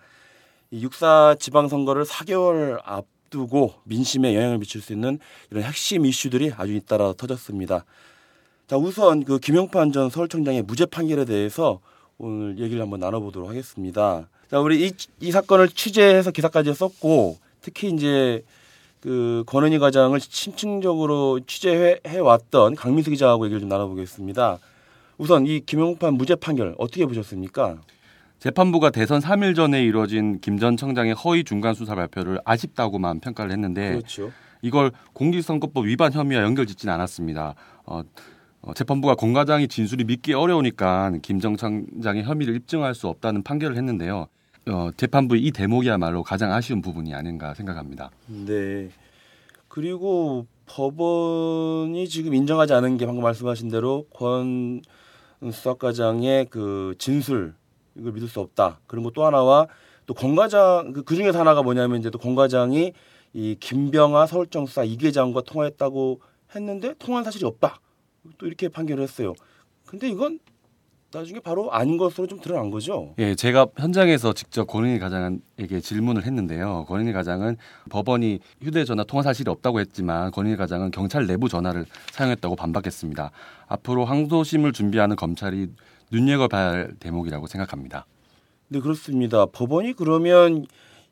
이 0.71 0.83
육사 0.83 1.35
지방선거를 1.39 2.03
4개월 2.03 2.79
앞두고 2.83 3.73
민심에 3.85 4.35
영향을 4.35 4.59
미칠 4.59 4.81
수 4.81 4.93
있는 4.93 5.17
이런 5.49 5.63
핵심 5.63 6.05
이슈들이 6.05 6.51
아주 6.55 6.73
잇따라 6.73 7.13
터졌습니다. 7.13 7.85
자 8.67 8.77
우선 8.77 9.23
그 9.23 9.39
김용판 9.39 9.91
전 9.91 10.09
서울청장의 10.09 10.63
무죄 10.63 10.85
판결에 10.85 11.25
대해서 11.25 11.79
오늘 12.23 12.57
얘기를 12.57 12.81
한번 12.81 13.01
나눠보도록 13.01 13.49
하겠습니다. 13.49 14.29
자 14.49 14.59
우리 14.59 14.87
이, 14.87 14.91
이 15.19 15.31
사건을 15.31 15.67
취재해서 15.67 16.31
기사까지 16.31 16.73
썼고 16.73 17.37
특히 17.61 17.89
이제 17.91 18.43
그 19.01 19.43
권은희 19.47 19.79
과장을 19.79 20.17
심층적으로 20.21 21.41
취재해 21.45 21.99
왔던 22.17 22.75
강민수 22.75 23.09
기자하고 23.09 23.45
얘기를 23.45 23.59
좀 23.59 23.67
나눠보겠습니다. 23.67 24.59
우선 25.17 25.45
이 25.45 25.59
김용판 25.59 26.13
무죄 26.13 26.35
판결 26.35 26.75
어떻게 26.77 27.05
보셨습니까? 27.05 27.81
재판부가 28.39 28.89
대선 28.89 29.19
3일 29.19 29.55
전에 29.55 29.83
이뤄진 29.83 30.39
김 30.39 30.59
전 30.59 30.77
청장의 30.77 31.13
허위 31.15 31.43
중간 31.43 31.73
수사 31.73 31.93
발표를 31.95 32.39
아쉽다고만 32.45 33.19
평가를 33.19 33.51
했는데 33.51 33.89
그렇죠. 33.89 34.31
이걸 34.61 34.91
공직선거법 35.11 35.85
위반 35.85 36.13
혐의와 36.13 36.41
연결짓지는 36.43 36.93
않았습니다. 36.93 37.55
어, 37.85 37.99
어, 37.99 38.03
재판부가 38.73 39.15
권 39.15 39.33
과장이 39.33 39.67
진술이 39.67 40.05
믿기 40.05 40.33
어려우니까 40.33 41.11
김정 41.21 41.57
청장의 41.57 42.23
혐의를 42.23 42.55
입증할 42.55 42.95
수 42.95 43.07
없다는 43.07 43.43
판결을 43.43 43.75
했는데요. 43.75 44.27
어, 44.69 44.89
재판부의 44.95 45.43
이 45.43 45.51
대목이야말로 45.51 46.23
가장 46.23 46.53
아쉬운 46.53 46.81
부분이 46.81 47.13
아닌가 47.13 47.53
생각합니다. 47.53 48.09
네. 48.27 48.89
그리고 49.67 50.45
법원이 50.65 52.07
지금 52.07 52.33
인정하지 52.33 52.73
않은 52.73 52.97
게 52.97 53.05
방금 53.05 53.23
말씀하신 53.23 53.69
대로 53.69 54.05
권 54.13 54.81
수사과장의 55.41 56.47
그 56.49 56.95
진술 56.97 57.55
이걸 57.95 58.13
믿을 58.13 58.29
수 58.29 58.39
없다. 58.39 58.79
그리고 58.87 59.11
또 59.11 59.25
하나와 59.25 59.67
또 60.05 60.13
권과장 60.13 60.93
그 61.05 61.15
중에서 61.15 61.39
하나가 61.39 61.61
뭐냐면 61.61 61.99
이제 61.99 62.09
또 62.09 62.17
권과장이 62.17 62.93
이 63.33 63.57
김병아 63.59 64.27
서울청 64.27 64.65
수사 64.67 64.83
이계장과 64.83 65.41
통화했다고 65.41 66.21
했는데 66.55 66.93
통화한 66.99 67.25
사실이 67.25 67.45
없다. 67.45 67.79
또 68.37 68.47
이렇게 68.47 68.69
판결을 68.69 69.03
했어요. 69.03 69.33
근데 69.85 70.09
이건 70.09 70.39
나중에 71.11 71.39
바로 71.39 71.71
아닌 71.71 71.97
것으로 71.97 72.25
좀 72.25 72.39
드러난 72.39 72.71
거죠. 72.71 73.13
예, 73.19 73.35
제가 73.35 73.67
현장에서 73.77 74.33
직접 74.33 74.65
권은희 74.65 74.97
과장에게 74.97 75.79
질문을 75.79 76.25
했는데요. 76.25 76.85
권은희 76.87 77.13
과장은 77.13 77.57
법원이 77.91 78.39
휴대전화 78.63 79.03
통화 79.03 79.21
사실이 79.21 79.49
없다고 79.51 79.79
했지만 79.79 80.31
권은희 80.31 80.55
과장은 80.55 80.89
경찰 80.89 81.27
내부 81.27 81.49
전화를 81.49 81.85
사용했다고 82.11 82.55
반박했습니다. 82.55 83.29
앞으로 83.67 84.05
항소심을 84.05 84.71
준비하는 84.71 85.15
검찰이 85.15 85.67
눈여겨봐야 86.11 86.67
할 86.71 86.93
대목이라고 86.99 87.45
생각합니다. 87.45 88.05
네 88.69 88.79
그렇습니다. 88.79 89.45
법원이 89.45 89.93
그러면 89.93 90.65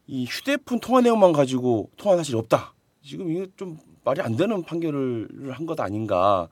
이 0.07 0.25
휴대폰 0.25 0.79
통화 0.79 1.01
내용만 1.01 1.31
가지고 1.31 1.91
통화 1.97 2.17
사실이 2.17 2.37
없다. 2.39 2.73
지금 3.03 3.29
이게 3.29 3.45
좀 3.55 3.77
말이 4.03 4.19
안 4.21 4.35
되는 4.35 4.63
판결을 4.63 5.51
한 5.51 5.67
것 5.67 5.79
아닌가. 5.79 6.47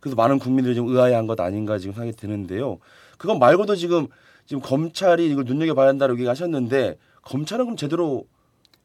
그래서 0.00 0.16
많은 0.16 0.38
국민들이 0.38 0.74
좀 0.74 0.88
의아해한 0.88 1.26
것 1.26 1.40
아닌가 1.40 1.78
지금 1.78 1.94
생각이 1.94 2.16
드는데요. 2.16 2.78
그건 3.16 3.38
말고도 3.38 3.76
지금 3.76 4.06
지금 4.46 4.62
검찰이 4.62 5.30
이걸 5.30 5.44
눈여겨봐야 5.44 5.88
한다고 5.88 6.14
얘기하셨는데 6.14 6.96
검찰은 7.22 7.66
그럼 7.66 7.76
제대로 7.76 8.24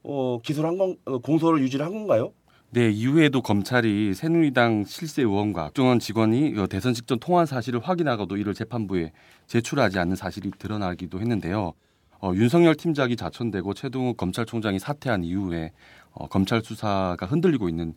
어, 0.04 0.40
기소를 0.44 0.70
한 0.70 0.78
건, 0.78 0.98
어, 1.06 1.20
공소를 1.20 1.62
유지를 1.62 1.86
한 1.86 1.94
건가요? 1.94 2.34
네, 2.72 2.90
이후에도 2.90 3.42
검찰이 3.42 4.14
새누리당 4.14 4.84
실세 4.86 5.22
의원과 5.22 5.66
국정원 5.68 6.00
직원이 6.00 6.54
어, 6.58 6.68
대선 6.68 6.94
직전 6.94 7.20
통화 7.20 7.46
사실을 7.46 7.80
확인하고도 7.80 8.36
이를 8.36 8.54
재판부에 8.54 9.14
제출하지 9.48 10.00
않는 10.00 10.16
사실이 10.16 10.52
드러나기도 10.58 11.22
했는데요. 11.22 11.74
어, 12.20 12.32
윤석열 12.36 12.76
팀장이 12.76 13.16
자천되고 13.16 13.74
최동욱 13.74 14.18
검찰총장이 14.18 14.80
사퇴한 14.80 15.24
이후에 15.24 15.72
어, 16.12 16.28
검찰 16.28 16.62
수사가 16.62 17.26
흔들리고 17.26 17.70
있는 17.70 17.94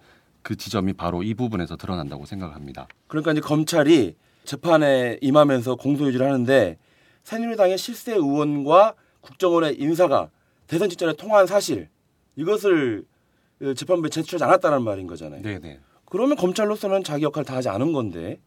그 0.47 0.55
지점이 0.55 0.93
바로 0.93 1.25
이 1.25 1.35
부분에서 1.35 1.75
드러난다고 1.75 2.25
생각합니다. 2.25 2.87
그러니까 3.09 3.33
이제 3.33 3.41
검찰이 3.41 4.15
재판에 4.45 5.19
임하면서 5.21 5.75
공소 5.75 6.07
유지를 6.07 6.25
하는데 6.25 6.79
새누리당의 7.25 7.77
실세 7.77 8.13
의원과 8.15 8.95
국정원의 9.23 9.81
인사가 9.81 10.31
대선 10.69 10.89
직전에 10.89 11.15
통화한 11.15 11.49
사실 11.49 11.89
이것을 12.37 13.05
어, 13.61 13.75
재판부에 13.75 14.09
제출하지 14.09 14.45
않았다는 14.45 14.85
말인 14.85 15.09
거잖아요. 15.09 15.43
네, 15.43 15.59
네. 15.59 15.81
그러면 16.05 16.37
검찰로서는 16.37 17.03
자기 17.03 17.25
역할을 17.25 17.45
다 17.45 17.57
하지 17.57 17.69
않은 17.69 17.93
건데 17.93 18.39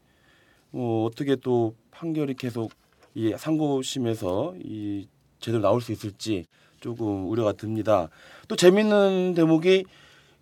어, 0.72 1.06
어떻게 1.06 1.36
또 1.36 1.76
판결이 1.92 2.36
계속 2.36 2.72
이 3.14 3.36
상고심에서 3.38 4.56
이 4.64 5.10
제대로 5.42 5.62
나올 5.62 5.82
수 5.82 5.92
있을지 5.92 6.46
조금 6.80 7.30
우려가 7.30 7.52
듭니다. 7.52 8.08
또 8.48 8.56
재밌는 8.56 9.34
대목이 9.36 9.84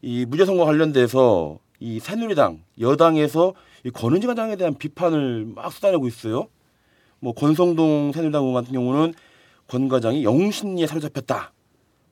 이 0.08 0.26
무죄 0.26 0.46
선고 0.46 0.64
관련돼서 0.64 1.60
이 1.82 2.00
새누리당 2.00 2.64
여당에서 2.80 3.54
이 3.84 3.90
권은지 3.90 4.26
과장에 4.26 4.56
대한 4.56 4.74
비판을 4.74 5.52
막 5.54 5.70
쏟아내고 5.70 6.08
있어요. 6.08 6.48
뭐 7.20 7.34
권성동 7.34 8.14
새누리당 8.14 8.42
의원 8.46 8.54
같은 8.54 8.72
경우는 8.72 9.14
권 9.68 9.90
과장이 9.90 10.24
영신리에 10.24 10.88
사로잡혔다 10.88 11.52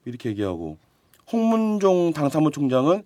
이렇게 0.03 0.27
얘기하고 0.27 0.75
홍문종 1.31 2.11
당 2.11 2.27
사무총장은 2.27 3.03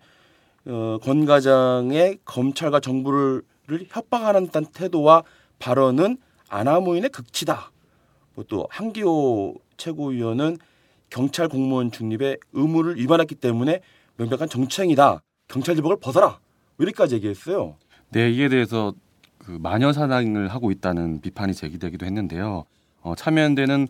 어, 0.65 0.98
권 1.03 1.25
과장의 1.27 2.17
검찰과 2.25 2.79
정부를 2.79 3.43
협박하는 3.89 4.48
듯한 4.48 4.65
태도와 4.74 5.22
발언은 5.60 6.17
아나무인의 6.50 7.12
극치다. 7.12 7.72
뭐 8.34 8.43
또 8.48 8.65
한기호 8.72 9.53
최고위원은 9.77 10.58
경찰 11.12 11.48
공무원 11.48 11.91
중립의 11.91 12.39
의무를 12.53 12.98
위반했기 12.98 13.36
때문에 13.36 13.81
명백한 14.19 14.49
정치행위다. 14.49 15.21
경찰 15.47 15.75
제복을 15.77 15.97
벗어라. 16.01 16.39
이렇게까지 16.77 17.15
얘기했어요. 17.15 17.77
네, 18.09 18.29
이에 18.29 18.49
대해서 18.49 18.93
그 19.38 19.51
마녀 19.51 19.93
사냥을 19.93 20.49
하고 20.49 20.71
있다는 20.71 21.21
비판이 21.21 21.53
제기되기도 21.53 22.05
했는데요. 22.05 22.65
어, 23.01 23.15
참여연대는 23.15 23.88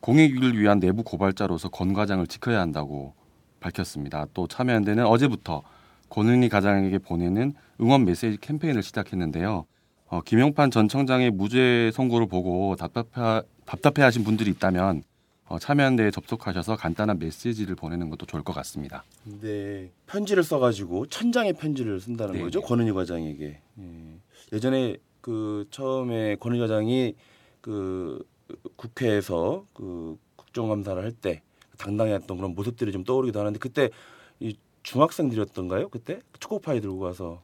공익을 0.00 0.58
위한 0.58 0.80
내부 0.80 1.04
고발자로서 1.04 1.68
권 1.68 1.92
과장을 1.92 2.26
지켜야 2.26 2.60
한다고 2.60 3.14
밝혔습니다. 3.60 4.26
또 4.34 4.48
참여연대는 4.48 5.06
어제부터 5.06 5.62
권은희 6.08 6.48
과장에게 6.48 6.98
보내는 6.98 7.54
응원 7.80 8.04
메시지 8.04 8.36
캠페인을 8.40 8.82
시작했는데요. 8.82 9.64
어, 10.08 10.20
김용판 10.22 10.72
전 10.72 10.88
청장의 10.88 11.30
무죄 11.30 11.92
선고를 11.94 12.26
보고 12.26 12.74
답답해, 12.74 13.42
답답해하신 13.64 14.24
분들이 14.24 14.50
있다면 14.50 15.02
어, 15.48 15.58
참여연대에 15.58 16.10
접속하셔서 16.10 16.76
간단한 16.76 17.18
메시지를 17.18 17.74
보내는 17.74 18.10
것도 18.10 18.26
좋을 18.26 18.42
것 18.42 18.52
같습니다. 18.54 19.02
네. 19.40 19.90
편지를 20.06 20.42
써가지고 20.42 21.06
천장의 21.06 21.54
편지를 21.54 22.00
쓴다는 22.00 22.34
네, 22.34 22.40
거죠. 22.42 22.60
네. 22.60 22.66
권은희 22.66 22.92
과장에게. 22.92 23.60
예. 23.78 24.18
예전에 24.52 24.96
그 25.20 25.66
처음에 25.70 26.36
권은희 26.36 26.60
과장이 26.60 27.14
그 27.60 28.22
국회에서 28.76 29.64
그 29.74 30.16
국정감사를 30.36 31.02
할 31.02 31.12
때 31.12 31.42
당당했던 31.78 32.36
그런 32.36 32.54
모습들이 32.54 32.92
좀 32.92 33.04
떠오르기도 33.04 33.38
하는데 33.40 33.58
그때 33.58 33.88
이 34.40 34.56
중학생들이었던가요? 34.82 35.88
그때 35.90 36.20
초코파이 36.40 36.80
들고 36.80 36.98
가서 36.98 37.40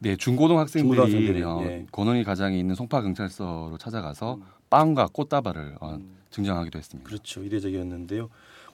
네, 0.00 0.14
중고등학생들이 0.16 0.94
중고등학생들이, 0.96 1.42
어, 1.42 1.60
예. 1.64 1.86
권은희 1.90 2.22
과장이 2.24 2.58
있는 2.60 2.74
송파 2.74 3.02
경찰서로 3.02 3.78
찾아가서 3.78 4.38
빵과 4.70 5.08
꽃다발을 5.12 5.76
어, 5.80 5.98
증정하기도 6.30 6.78
했습니다. 6.78 7.08
그렇죠 7.08 7.42
이례적이었는데요. 7.42 8.28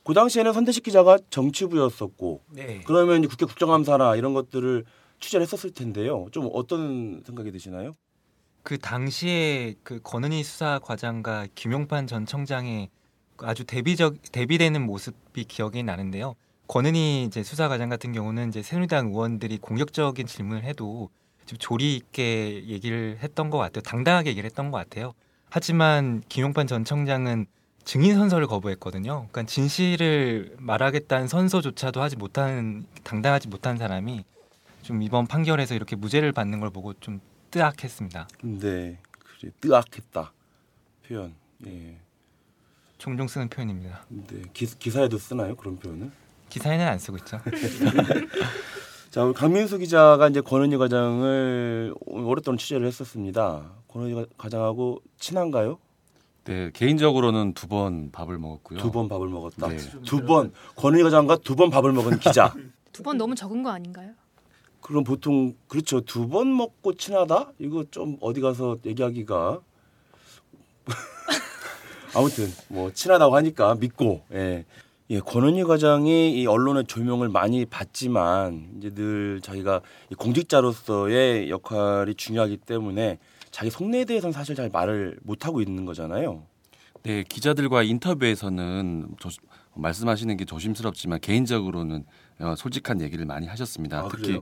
그 0.05 0.13
당시에는 0.13 0.53
선대식 0.53 0.83
기자가 0.83 1.19
정치부였었고 1.31 2.43
네. 2.51 2.83
그러면 2.87 3.21
이제 3.21 3.29
국회 3.29 3.47
국정감사나 3.47 4.17
이런 4.17 4.35
것들을 4.35 4.85
취재를 5.21 5.45
했었을 5.45 5.73
텐데요. 5.73 6.27
좀 6.33 6.49
어떤 6.53 7.23
생각이 7.25 7.51
드시나요? 7.51 7.93
그 8.63 8.79
당시에 8.79 9.75
그 9.83 10.01
권은희 10.03 10.43
수사 10.43 10.79
과장과 10.83 11.49
김용판 11.55 12.07
전 12.07 12.27
청장의 12.27 12.89
아주 13.39 13.65
대비적 13.65 14.17
대비되는 14.33 14.81
모습이 14.85 15.45
기억이 15.45 15.83
나는데요. 15.83 16.35
권은희 16.67 17.25
이제 17.25 17.43
수사 17.43 17.69
과장 17.69 17.89
같은 17.89 18.13
경우는 18.13 18.49
이제 18.49 18.63
새누리당 18.63 19.09
의원들이 19.09 19.59
공격적인 19.59 20.27
질문을 20.27 20.65
해도 20.65 21.11
좀 21.47 21.59
조리 21.59 21.95
있게 21.97 22.65
얘기를 22.67 23.19
했던 23.23 23.51
것 23.51 23.59
같아요. 23.59 23.83
당당하게 23.83 24.31
얘기를 24.31 24.47
했던 24.49 24.71
것 24.71 24.79
같아요. 24.79 25.13
하지만 25.55 26.21
김용판 26.29 26.67
전 26.67 26.85
청장은 26.85 27.47
증인 27.85 28.17
선서를 28.17 28.49
거부했거든요. 28.49 29.29
그러니까 29.31 29.45
진실을 29.45 30.57
말하겠다는 30.59 31.29
선서조차도 31.29 32.03
하지 32.03 32.17
못하는 32.17 32.85
당당하지 33.05 33.47
못한 33.47 33.77
사람이 33.77 34.25
좀 34.83 35.01
이번 35.01 35.29
판결에서 35.29 35.77
이렇게 35.77 35.95
무죄를 35.95 36.33
받는 36.33 36.59
걸 36.59 36.71
보고 36.71 36.93
좀 36.95 37.21
뜨악했습니다. 37.53 38.27
네, 38.43 38.99
그래 39.13 39.53
뜨악했다 39.61 40.33
표현. 41.07 41.37
예, 41.69 42.01
종종 42.99 43.29
쓰는 43.29 43.49
표현입니다. 43.49 44.07
네 44.09 44.43
기, 44.53 44.67
기사에도 44.67 45.19
쓰나요 45.19 45.55
그런 45.55 45.79
표현은? 45.79 46.11
기사에는 46.49 46.85
안 46.85 46.99
쓰고 46.99 47.19
있죠. 47.19 47.39
자, 49.13 49.23
우리 49.23 49.33
강민수 49.33 49.79
기자가 49.79 50.27
이제 50.27 50.41
권은희 50.41 50.77
과장을 50.79 51.95
오랫동안 52.07 52.59
취재를 52.59 52.89
했었습니다. 52.89 53.71
과- 53.95 54.27
과장하고 54.37 55.01
친한가요? 55.19 55.79
네, 56.45 56.71
개인적으로는 56.75 57.55
두 57.55 57.69
번 57.69 58.11
밥을 58.11 58.39
먹었고요. 58.39 58.79
두 58.79 58.91
번 58.91 59.09
밥을 59.09 59.29
먹었다. 59.29 59.69
네. 59.69 59.77
두번 60.05 60.53
권은희 60.77 61.03
과장과 61.05 61.37
두 61.39 61.55
번 61.57 61.71
밥을 61.71 61.93
먹은 61.93 62.19
기자. 62.19 62.53
두 62.93 63.03
번 63.03 63.17
너무 63.17 63.35
적은 63.35 63.63
거 63.63 63.71
아닌가요? 63.71 64.13
그럼 64.81 65.03
보통 65.05 65.55
그렇죠. 65.69 66.01
두 66.03 66.29
번 66.29 66.55
먹고 66.55 66.95
친하다? 66.95 67.53
이거 67.59 67.85
좀 67.91 68.19
어디 68.21 68.41
가서 68.43 68.77
얘기하기가 68.85 69.61
아무튼 72.15 72.47
뭐 72.69 72.93
친하다고 72.93 73.35
하니까 73.37 73.75
믿고 73.77 74.23
예. 74.33 74.65
예, 75.11 75.21
권은희 75.21 75.65
과장이 75.65 76.33
이 76.41 76.47
언론의 76.47 76.85
조명을 76.87 77.29
많이 77.29 77.67
받지만 77.67 78.71
이제 78.79 78.91
늘 78.91 79.41
자기가 79.43 79.81
이 80.11 80.15
공직자로서의 80.15 81.51
역할이 81.51 82.15
중요하기 82.15 82.59
때문에 82.59 83.19
자기 83.55 83.71
속내에 83.71 84.05
대해서는 84.05 84.33
사실 84.33 84.57
잘 84.57 84.69
말을 84.69 85.17
못 85.23 85.47
하고 85.47 85.61
있는 85.61 85.85
거잖아요. 85.85 86.43
네, 87.05 87.23
기자들과 87.23 87.85
인터뷰에서는 87.85 89.15
조, 89.21 89.29
말씀하시는 89.75 90.37
게 90.37 90.45
조심스럽지만 90.45 91.21
개인적으로는 91.21 92.05
어, 92.41 92.55
솔직한 92.57 93.01
얘기를 93.01 93.25
많이 93.27 93.47
하셨습니다. 93.47 94.01
아, 94.01 94.09
특히 94.11 94.23
그래요? 94.25 94.41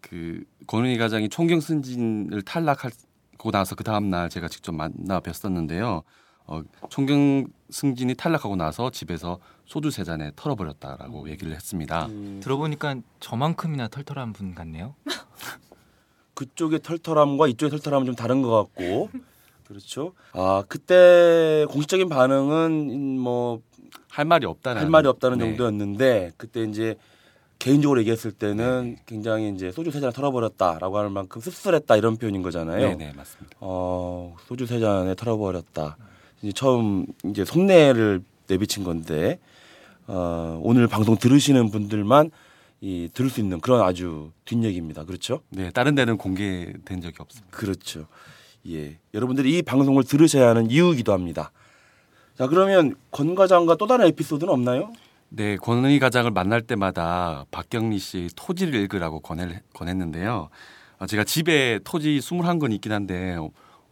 그 0.00 0.42
권은희 0.66 0.96
과장이 0.96 1.28
총경 1.28 1.60
승진을 1.60 2.40
탈락할 2.40 2.92
하고 3.34 3.50
나서 3.50 3.74
그 3.74 3.84
다음 3.84 4.08
날 4.08 4.30
제가 4.30 4.48
직접 4.48 4.72
만나 4.72 5.20
뵀었는데요. 5.20 6.02
어, 6.46 6.62
총경 6.88 7.46
승진이 7.68 8.14
탈락하고 8.14 8.56
나서 8.56 8.90
집에서 8.90 9.38
소주 9.66 9.90
세 9.90 10.02
잔에 10.02 10.32
털어버렸다라고 10.34 11.28
얘기를 11.28 11.54
했습니다. 11.54 12.06
음, 12.06 12.40
들어보니까 12.42 12.96
저만큼이나 13.20 13.88
털털한 13.88 14.32
분 14.32 14.54
같네요. 14.54 14.94
그쪽의 16.40 16.80
털털함과 16.82 17.48
이쪽의 17.48 17.70
털털함은 17.78 18.06
좀 18.06 18.14
다른 18.14 18.40
것 18.40 18.50
같고 18.50 19.10
그렇죠. 19.68 20.12
아 20.32 20.64
그때 20.68 21.66
공식적인 21.68 22.08
반응은 22.08 23.18
뭐할할 23.18 24.24
말이 24.26 24.46
없다는 24.46 24.90
말이 24.90 25.06
없다는 25.06 25.36
네. 25.38 25.44
정도였는데 25.44 26.32
그때 26.38 26.62
이제 26.64 26.96
개인적으로 27.58 28.00
얘기했을 28.00 28.32
때는 28.32 28.96
굉장히 29.04 29.50
이제 29.50 29.70
소주 29.70 29.90
세 29.90 30.00
잔 30.00 30.12
털어버렸다라고 30.14 30.96
하는 30.98 31.12
만큼 31.12 31.42
씁쓸했다 31.42 31.94
이런 31.96 32.16
표현인 32.16 32.40
거잖아요. 32.42 32.88
네, 32.88 32.94
네, 32.96 33.12
맞습니다. 33.14 33.58
어 33.60 34.34
소주 34.46 34.64
세 34.64 34.80
잔에 34.80 35.14
털어버렸다. 35.14 35.98
이제 36.42 36.52
처음 36.52 37.04
이제 37.26 37.44
속내를 37.44 38.22
내비친 38.48 38.82
건데 38.82 39.38
어, 40.06 40.58
오늘 40.64 40.86
방송 40.88 41.16
들으시는 41.18 41.70
분들만 41.70 42.30
이 42.80 43.08
들을 43.12 43.28
수 43.30 43.40
있는 43.40 43.60
그런 43.60 43.82
아주 43.82 44.32
뒷얘기입니다. 44.44 45.04
그렇죠? 45.04 45.40
네, 45.50 45.70
다른 45.70 45.94
데는 45.94 46.16
공개된 46.16 47.00
적이 47.00 47.14
없습니다. 47.18 47.56
그렇죠. 47.56 48.06
예. 48.68 48.98
여러분들이 49.14 49.58
이 49.58 49.62
방송을 49.62 50.04
들으셔야 50.04 50.48
하는 50.50 50.70
이유이기도 50.70 51.12
합니다. 51.12 51.50
자, 52.36 52.46
그러면 52.46 52.94
권 53.10 53.34
과장과 53.34 53.76
또 53.76 53.86
다른 53.86 54.06
에피소드는 54.06 54.52
없나요? 54.52 54.92
네, 55.28 55.56
권은희 55.56 55.98
가장을 55.98 56.30
만날 56.30 56.62
때마다 56.62 57.44
박경리 57.50 57.98
씨 57.98 58.28
토지를 58.34 58.74
읽으라고 58.80 59.20
권해, 59.20 59.60
권했는데요. 59.74 60.48
어, 60.98 61.06
제가 61.06 61.24
집에 61.24 61.78
토지 61.84 62.18
21건 62.18 62.72
있긴 62.74 62.92
한데 62.92 63.36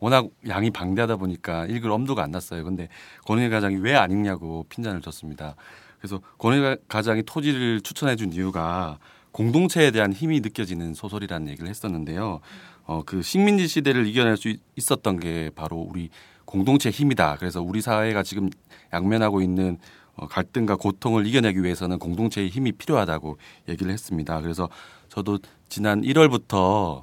워낙 0.01 0.27
양이 0.49 0.71
방대하다 0.71 1.17
보니까 1.17 1.67
읽을 1.67 1.91
엄두가 1.91 2.23
안 2.23 2.31
났어요. 2.31 2.65
근데 2.65 2.89
권은희 3.27 3.51
가장이 3.51 3.77
왜 3.77 3.95
안 3.95 4.11
읽냐고 4.11 4.65
핀잔을 4.69 5.01
줬습니다. 5.03 5.55
그래서 5.99 6.21
권은희 6.39 6.77
가장이 6.89 7.23
토지를 7.25 7.81
추천해 7.81 8.17
준 8.17 8.33
이유가 8.33 8.99
공동체에 9.33 9.91
대한 9.91 10.13
힘이 10.13 10.41
느껴지는 10.41 10.95
소설이라는 10.95 11.49
얘기를 11.49 11.69
했었는데요. 11.69 12.41
어, 12.85 13.03
그 13.05 13.23
식민지 13.23 13.69
시대를 13.69 14.07
이겨낼 14.07 14.37
수 14.37 14.49
있- 14.49 14.61
있었던 14.77 15.21
게 15.21 15.51
바로 15.55 15.77
우리 15.77 16.09
공동체 16.45 16.89
힘이다. 16.91 17.37
그래서 17.39 17.61
우리 17.61 17.81
사회가 17.83 18.23
지금 18.23 18.49
양면하고 18.93 19.43
있는 19.43 19.79
어, 20.15 20.27
갈등과 20.27 20.77
고통을 20.77 21.27
이겨내기 21.27 21.63
위해서는 21.63 21.99
공동체의 21.99 22.49
힘이 22.49 22.73
필요하다고 22.73 23.37
얘기를 23.69 23.93
했습니다. 23.93 24.41
그래서 24.41 24.69
저도 25.09 25.39
지난 25.69 26.01
1월부터 26.03 26.55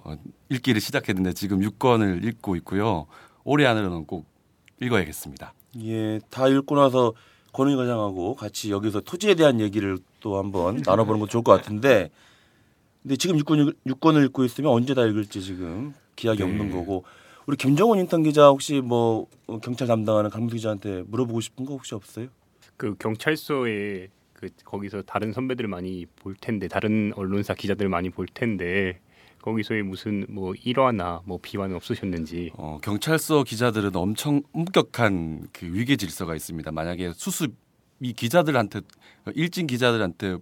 어, 0.06 0.18
읽기를 0.50 0.82
시작했는데 0.82 1.34
지금 1.34 1.60
6권을 1.62 2.25
읽고 2.25 2.56
있고요. 2.58 3.06
올해 3.44 3.66
안으로는 3.68 4.06
꼭 4.06 4.25
읽어야겠습니다. 4.82 5.54
예, 5.84 6.20
다 6.30 6.48
읽고 6.48 6.75
나서 6.75 7.14
권은희 7.55 7.77
과장하고 7.77 8.35
같이 8.35 8.69
여기서 8.69 9.00
토지에 9.00 9.35
대한 9.35 9.62
얘기를 9.62 9.97
또 10.19 10.38
한번 10.38 10.81
나눠보는 10.85 11.21
것도 11.21 11.29
좋을 11.29 11.43
것 11.43 11.53
같은데, 11.53 12.12
근데 13.01 13.15
지금 13.15 13.38
6권, 13.38 13.75
6권을 13.88 14.25
읽고 14.25 14.43
있으면 14.43 14.71
언제 14.71 14.93
다 14.93 15.05
읽을지 15.05 15.41
지금 15.41 15.93
기약이 16.17 16.39
네. 16.39 16.43
없는 16.43 16.71
거고, 16.71 17.05
우리 17.45 17.55
김정은 17.55 18.00
인턴 18.00 18.24
기자 18.24 18.47
혹시 18.47 18.81
뭐 18.81 19.27
어, 19.47 19.59
경찰 19.59 19.88
담당하는 19.88 20.29
강민수 20.29 20.55
기자한테 20.55 21.03
물어보고 21.07 21.39
싶은 21.39 21.65
거 21.65 21.74
혹시 21.74 21.95
없어요? 21.95 22.27
그 22.75 22.95
경찰서에 22.97 24.09
그 24.33 24.50
거기서 24.65 25.03
다른 25.03 25.31
선배들 25.31 25.67
많이 25.67 26.05
볼 26.07 26.35
텐데 26.35 26.67
다른 26.67 27.13
언론사 27.15 27.53
기자들 27.53 27.88
많이 27.88 28.09
볼 28.09 28.25
텐데 28.25 29.00
거기서의 29.46 29.84
무슨 29.84 30.25
뭐 30.28 30.56
일화나 30.64 31.22
뭐 31.24 31.38
비화는 31.40 31.75
없으셨는지 31.75 32.52
어, 32.56 32.80
경찰서 32.82 33.44
기자들은 33.44 33.96
엄청 33.96 34.42
엄격한 34.54 35.50
그 35.54 35.68
위계 35.68 35.98
질서가 35.98 36.36
있습니다. 36.36 36.72
만약에 36.72 37.14
수습이 37.14 38.14
기자들한테 38.16 38.82
일진 39.36 39.68
기자들한테 39.68 40.38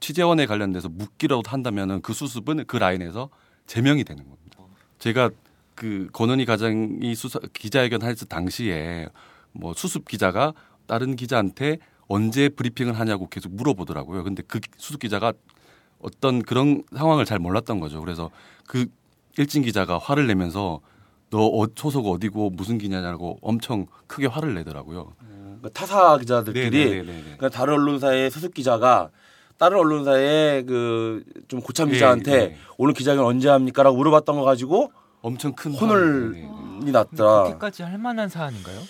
취재원에 0.00 0.46
관련돼서 0.46 0.88
묻기라도 0.88 1.42
한다면은 1.46 2.00
그 2.00 2.14
수습은 2.14 2.64
그 2.66 2.78
라인에서 2.78 3.28
제명이 3.66 4.04
되는 4.04 4.24
겁니다. 4.24 4.58
제가 4.98 5.30
그 5.74 6.08
권은희 6.14 6.46
과장이 6.46 7.14
수사 7.14 7.38
기자회견 7.52 8.02
할 8.02 8.14
당시에 8.14 9.06
뭐 9.52 9.74
수습 9.74 10.08
기자가 10.08 10.54
다른 10.86 11.14
기자한테 11.14 11.78
언제 12.08 12.48
브리핑을 12.48 12.98
하냐고 12.98 13.28
계속 13.28 13.54
물어보더라고요. 13.54 14.24
근데 14.24 14.42
그 14.46 14.60
수습 14.78 15.00
기자가 15.00 15.34
어떤 16.00 16.42
그런 16.42 16.82
상황을 16.94 17.24
잘 17.24 17.38
몰랐던 17.38 17.80
거죠. 17.80 18.00
그래서 18.00 18.30
그 18.66 18.86
일진 19.38 19.62
기자가 19.62 19.98
화를 19.98 20.26
내면서 20.26 20.80
너 21.30 21.38
어, 21.46 21.66
소속 21.74 22.06
어디고 22.08 22.50
무슨 22.50 22.78
기냐냐고 22.78 23.38
엄청 23.42 23.86
크게 24.06 24.26
화를 24.26 24.54
내더라고요. 24.54 25.12
그러니까 25.18 25.68
타사 25.70 26.16
기자들끼리 26.18 26.84
네네네네. 26.84 27.22
그러니까 27.22 27.48
다른 27.48 27.74
언론사의 27.74 28.30
수습 28.30 28.54
기자가 28.54 29.10
다른 29.58 29.78
언론사의 29.78 30.64
그 30.66 31.24
좀 31.48 31.60
고참 31.60 31.88
예, 31.88 31.92
기자한테 31.94 32.32
예. 32.32 32.56
오늘 32.76 32.92
기자회견 32.94 33.24
언제 33.24 33.48
합니까라고 33.48 33.96
물어봤던 33.96 34.36
거 34.36 34.42
가지고 34.42 34.92
엄청 35.22 35.52
큰 35.54 35.72
혼을 35.72 35.96
화를- 35.96 36.32
네네. 36.34 36.88
이 36.88 36.92
났더라. 36.92 37.42
그렇게까지 37.44 37.82
할 37.82 37.98
만한 37.98 38.28
사안인가요? 38.28 38.80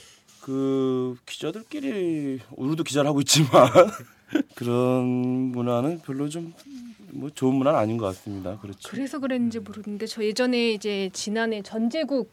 그 0.41 1.17
기자들끼리 1.25 2.41
우리도 2.57 2.83
기자를 2.85 3.09
하고 3.09 3.21
있지만 3.21 3.49
그런 4.55 5.05
문화는 5.07 6.01
별로 6.05 6.29
좀 6.29 6.53
뭐 7.17 7.31
좋은 7.31 7.55
문화는 7.55 7.79
아닌 7.79 7.97
것 7.97 8.07
같습니다. 8.07 8.59
그렇죠. 8.59 8.89
그래서 8.91 9.19
그랬는지 9.19 9.61
모르는데 9.61 10.07
저 10.07 10.23
예전에 10.23 10.73
이제 10.73 11.11
지난해 11.13 11.63
전재국 11.63 12.31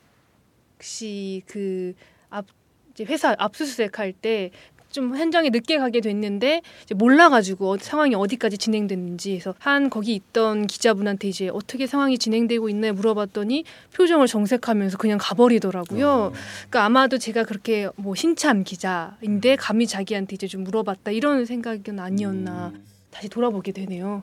씨그앞 0.82 2.46
이제 2.93 3.06
회사 3.06 3.36
압수수색 3.38 3.98
할때 4.00 4.52
좀 4.91 5.17
현장에 5.17 5.50
늦게 5.50 5.80
가게 5.80 6.02
됐는데 6.02 6.62
이제 6.84 6.93
몰라가지고 6.93 7.72
어- 7.72 7.78
상황이 7.80 8.13
어디까지 8.13 8.60
진행됐는지 8.60 9.36
해서 9.36 9.56
한 9.58 9.89
거기 9.89 10.13
있던 10.13 10.67
기자분한테 10.67 11.30
이제 11.30 11.50
어떻게 11.50 11.88
상황이 11.88 12.19
진행되고 12.19 12.69
있나 12.69 12.91
물어봤더니 12.93 13.63
표정을 13.96 14.28
정색하면서 14.28 15.00
그냥 15.00 15.17
가버리더라고요. 15.19 16.32
그러니까 16.34 16.86
아마도 16.86 17.17
제가 17.17 17.43
그렇게 17.43 17.89
뭐 17.96 18.13
신참 18.13 18.63
기자인데 18.63 19.56
감히 19.56 19.88
자기한테 19.88 20.36
이제 20.36 20.46
좀 20.46 20.63
물어봤다 20.63 21.10
이런 21.10 21.46
생각은 21.46 21.98
아니었나 22.00 22.67
음, 22.76 22.86
다시 23.10 23.30
돌아보게 23.30 23.72
되네요. 23.72 24.22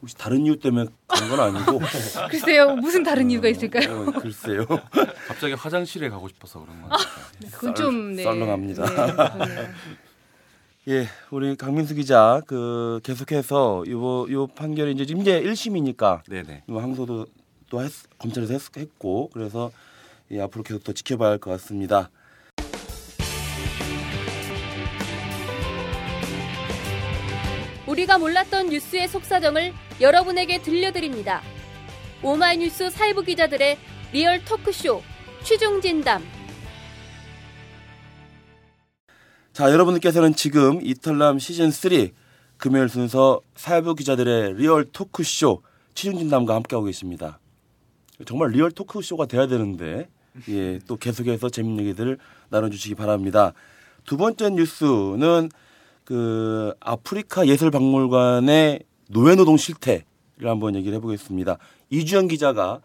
혹시 0.00 0.16
다른 0.16 0.46
이유 0.46 0.58
때문에 0.58 0.86
그런 1.06 1.28
건 1.28 1.40
아니고 1.40 1.80
글쎄요 2.30 2.76
무슨 2.76 3.02
다른 3.02 3.30
이유가 3.30 3.48
있을까요? 3.48 4.00
어, 4.08 4.12
글쎄요. 4.12 4.64
갑자기 5.26 5.54
화장실에 5.54 6.08
가고 6.08 6.28
싶어서 6.28 6.60
그런 6.60 6.82
거 6.82 6.88
같아요. 6.88 7.06
그건 7.52 7.74
좀 7.74 8.12
네. 8.14 8.22
썰렁합니다. 8.22 8.84
네. 9.44 9.70
예, 10.88 11.06
우리 11.30 11.54
강민수 11.56 11.94
기자 11.96 12.40
그 12.46 13.00
계속해서 13.02 13.84
요, 13.90 14.30
요 14.32 14.46
판결이 14.46 14.92
이제 14.92 15.02
이제 15.02 15.42
1심이니까 15.42 16.22
네네. 16.28 16.62
뭐 16.66 16.80
항소도 16.82 17.26
또 17.68 17.82
했, 17.82 17.92
검찰에서 18.18 18.54
했, 18.54 18.76
했고 18.76 19.28
그래서 19.32 19.70
예, 20.30 20.40
앞으로 20.40 20.62
계속 20.62 20.84
더 20.84 20.92
지켜봐야 20.92 21.30
할 21.30 21.38
것 21.38 21.50
같습니다. 21.50 22.10
우리가 27.98 28.18
몰랐던 28.18 28.68
뉴스의 28.68 29.08
속사정을 29.08 29.72
여러분에게 30.00 30.62
들려드립니다. 30.62 31.42
오마이뉴스 32.22 32.90
사회부 32.90 33.24
기자들의 33.24 33.76
리얼 34.12 34.44
토크쇼 34.44 35.02
취중진담 35.42 36.22
자, 39.52 39.72
여러분들께서는 39.72 40.34
지금 40.34 40.80
이털남 40.80 41.40
시즌 41.40 41.72
3 41.72 41.90
금요일 42.56 42.88
순서 42.88 43.40
사회부 43.56 43.96
기자들의 43.96 44.54
리얼 44.54 44.84
토크쇼 44.84 45.62
취중진담과 45.94 46.54
함께하고 46.54 46.86
계십니다. 46.86 47.40
정말 48.26 48.50
리얼 48.50 48.70
토크쇼가 48.70 49.26
돼야 49.26 49.48
되는데 49.48 50.08
예, 50.48 50.78
또 50.86 50.96
계속해서 50.96 51.50
재밌는 51.50 51.84
얘기들을 51.86 52.18
나눠주시기 52.50 52.94
바랍니다. 52.94 53.54
두 54.04 54.16
번째 54.16 54.50
뉴스는 54.50 55.50
그 56.08 56.72
아프리카 56.80 57.46
예술박물관의 57.46 58.80
노예노동 59.10 59.58
실태를 59.58 60.04
한번 60.44 60.74
얘기를 60.74 60.96
해보겠습니다. 60.96 61.58
이주연 61.90 62.28
기자가 62.28 62.80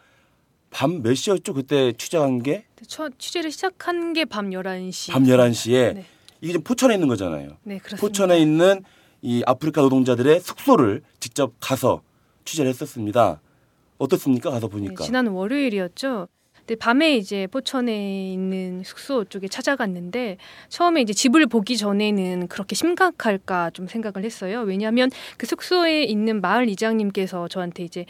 밤 0.70 1.02
몇 1.02 1.14
시였죠? 1.14 1.54
그때 1.54 1.94
취재한 1.94 2.44
게? 2.44 2.66
첫 2.86 3.18
취재를 3.18 3.50
시작한 3.50 4.12
게밤 4.12 4.50
11시. 4.50 5.14
밤 5.14 5.24
11시에 5.24 5.94
네. 5.94 6.06
이게 6.42 6.52
지금 6.52 6.64
포천에 6.66 6.96
있는 6.96 7.08
거잖아요. 7.08 7.52
네, 7.64 7.78
그렇습니다. 7.78 8.02
포천에 8.02 8.40
있는 8.42 8.84
이 9.22 9.42
아프리카 9.46 9.80
노동자들의 9.80 10.42
숙소를 10.42 11.02
직접 11.22 11.54
가서 11.62 12.02
취재를 12.44 12.68
했었습니다. 12.72 13.40
어떻습니까? 14.00 14.50
가서 14.50 14.68
네, 14.68 14.72
보니까. 14.74 15.06
지난 15.06 15.28
월요일이었죠. 15.28 16.28
근데 16.66 16.76
밤에 16.76 17.18
이제 17.18 17.46
포천에 17.48 18.32
있는 18.32 18.84
숙소 18.86 19.26
쪽에 19.26 19.48
찾아갔는데 19.50 20.38
처음에 20.70 21.02
이제 21.02 21.12
집을 21.12 21.46
보기 21.48 21.76
전에는 21.78 22.48
그렇게 22.48 22.74
심각할까 22.74 23.72
좀 23.72 23.88
생각을 23.88 24.24
했어요. 24.24 24.62
왜냐하면 24.62 25.10
그 25.38 25.46
숙소에 25.46 26.04
있는 26.04 26.40
마을 26.40 26.70
이장님께서 26.70 27.50
저한테 27.50 27.84
이제 27.84 28.06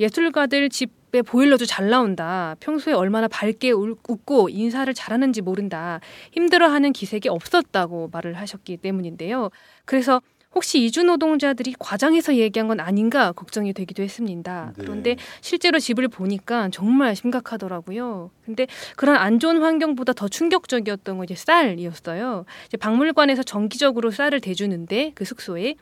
예술가들 0.00 0.70
집 0.70 1.04
집에 1.14 1.22
보일러도 1.22 1.64
잘 1.64 1.90
나온다. 1.90 2.56
평소에 2.58 2.92
얼마나 2.92 3.28
밝게 3.28 3.70
울- 3.70 3.94
웃고 4.08 4.48
인사를 4.48 4.92
잘하는지 4.92 5.42
모른다. 5.42 6.00
힘들어하는 6.32 6.92
기색이 6.92 7.28
없었다고 7.28 8.10
말을 8.12 8.34
하셨기 8.34 8.78
때문인데요. 8.78 9.50
그래서 9.84 10.20
혹시 10.54 10.84
이주 10.84 11.02
노동자들이 11.02 11.74
과장해서 11.78 12.36
얘기한 12.36 12.68
건 12.68 12.80
아닌가 12.80 13.32
걱정이 13.32 13.72
되기도 13.72 14.02
했습니다. 14.02 14.72
네. 14.76 14.84
그런데 14.84 15.16
실제로 15.40 15.78
집을 15.78 16.08
보니까 16.08 16.68
정말 16.72 17.16
심각하더라고요. 17.16 18.30
근데 18.44 18.66
그런 18.96 19.16
안 19.16 19.38
좋은 19.40 19.60
환경보다 19.62 20.12
더 20.12 20.28
충격적이었던 20.28 21.16
건 21.16 21.24
이제 21.24 21.34
쌀이었어요. 21.34 22.44
이제 22.66 22.76
박물관에서 22.76 23.42
정기적으로 23.42 24.10
쌀을 24.10 24.40
대주는데 24.40 25.12
그 25.14 25.24
숙소에 25.24 25.74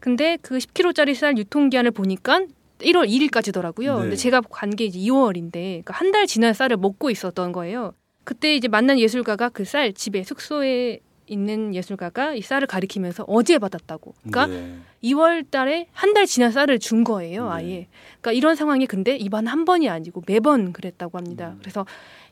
근데 0.00 0.38
그 0.42 0.58
10kg짜리 0.58 1.14
쌀 1.14 1.36
유통기한을 1.38 1.90
보니까 1.90 2.40
1월 2.80 3.06
2일까지더라고요. 3.08 3.96
네. 3.96 4.00
근데 4.02 4.16
제가 4.16 4.40
간 4.42 4.70
게 4.70 4.84
이제 4.86 4.98
2월인데 4.98 5.52
그러니까 5.52 5.94
한 5.94 6.12
달 6.12 6.26
지난 6.26 6.52
쌀을 6.54 6.76
먹고 6.76 7.10
있었던 7.10 7.52
거예요. 7.52 7.92
그때 8.24 8.54
이제 8.54 8.68
만난 8.68 8.98
예술가가 8.98 9.48
그 9.48 9.64
쌀 9.64 9.92
집에 9.92 10.22
숙소에 10.24 11.00
있는 11.30 11.74
예술가가 11.74 12.34
이 12.34 12.42
쌀을 12.42 12.66
가리키면서 12.66 13.24
어제 13.28 13.58
받았다고. 13.58 14.14
그러니까 14.22 14.46
네. 14.46 14.74
2월 15.04 15.48
달에 15.50 15.86
한 15.92 16.10
달 16.12 16.26
지난 16.26 16.50
쌀을 16.50 16.80
준 16.80 17.04
거예요, 17.04 17.44
네. 17.44 17.50
아예. 17.50 17.86
그러니까 18.20 18.32
이런 18.32 18.56
상황이 18.56 18.86
근데 18.86 19.16
이번 19.16 19.46
한 19.46 19.64
번이 19.64 19.88
아니고 19.88 20.24
매번 20.26 20.72
그랬다고 20.72 21.16
합니다. 21.18 21.50
음. 21.50 21.58
그래서 21.60 21.86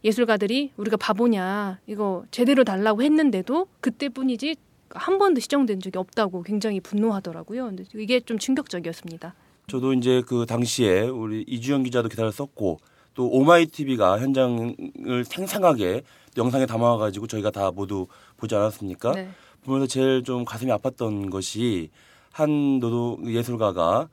예술가들이 0.05 0.73
우리가 0.77 0.97
바보냐, 0.97 1.79
이거 1.87 2.25
제대로 2.33 2.65
달라고 2.65 3.03
했는데도 3.03 3.69
그때뿐이지 3.81 4.57
한 4.91 5.19
번도 5.19 5.41
시정된 5.41 5.81
적이 5.81 5.99
없다고 5.99 6.43
굉장히 6.43 6.81
분노하더라고요. 6.81 7.67
근데 7.67 7.85
이게 7.95 8.19
좀 8.21 8.39
충격적이었습니다. 8.39 9.35
저도 9.69 9.93
이제 9.93 10.23
그 10.27 10.45
당시에 10.47 11.03
우리 11.03 11.45
이주영 11.47 11.85
기자도 11.85 12.09
기사를 12.09 12.31
썼고 12.33 12.81
또 13.19 13.27
오마이 13.27 13.67
TV가 13.67 14.21
현장을 14.21 15.25
생생하게 15.27 16.03
영상에 16.37 16.67
담아가지고 16.67 17.27
저희가 17.27 17.51
다 17.51 17.73
모두 17.73 18.07
보지 18.37 18.55
않았습니까? 18.55 19.11
네. 19.11 19.29
보면서 19.65 19.89
제일 19.89 20.23
좀 20.23 20.45
가슴이 20.45 20.71
아팠던 20.71 21.29
것이 21.29 21.91
한 22.31 22.79
노동 22.79 23.29
예술가가 23.29 24.09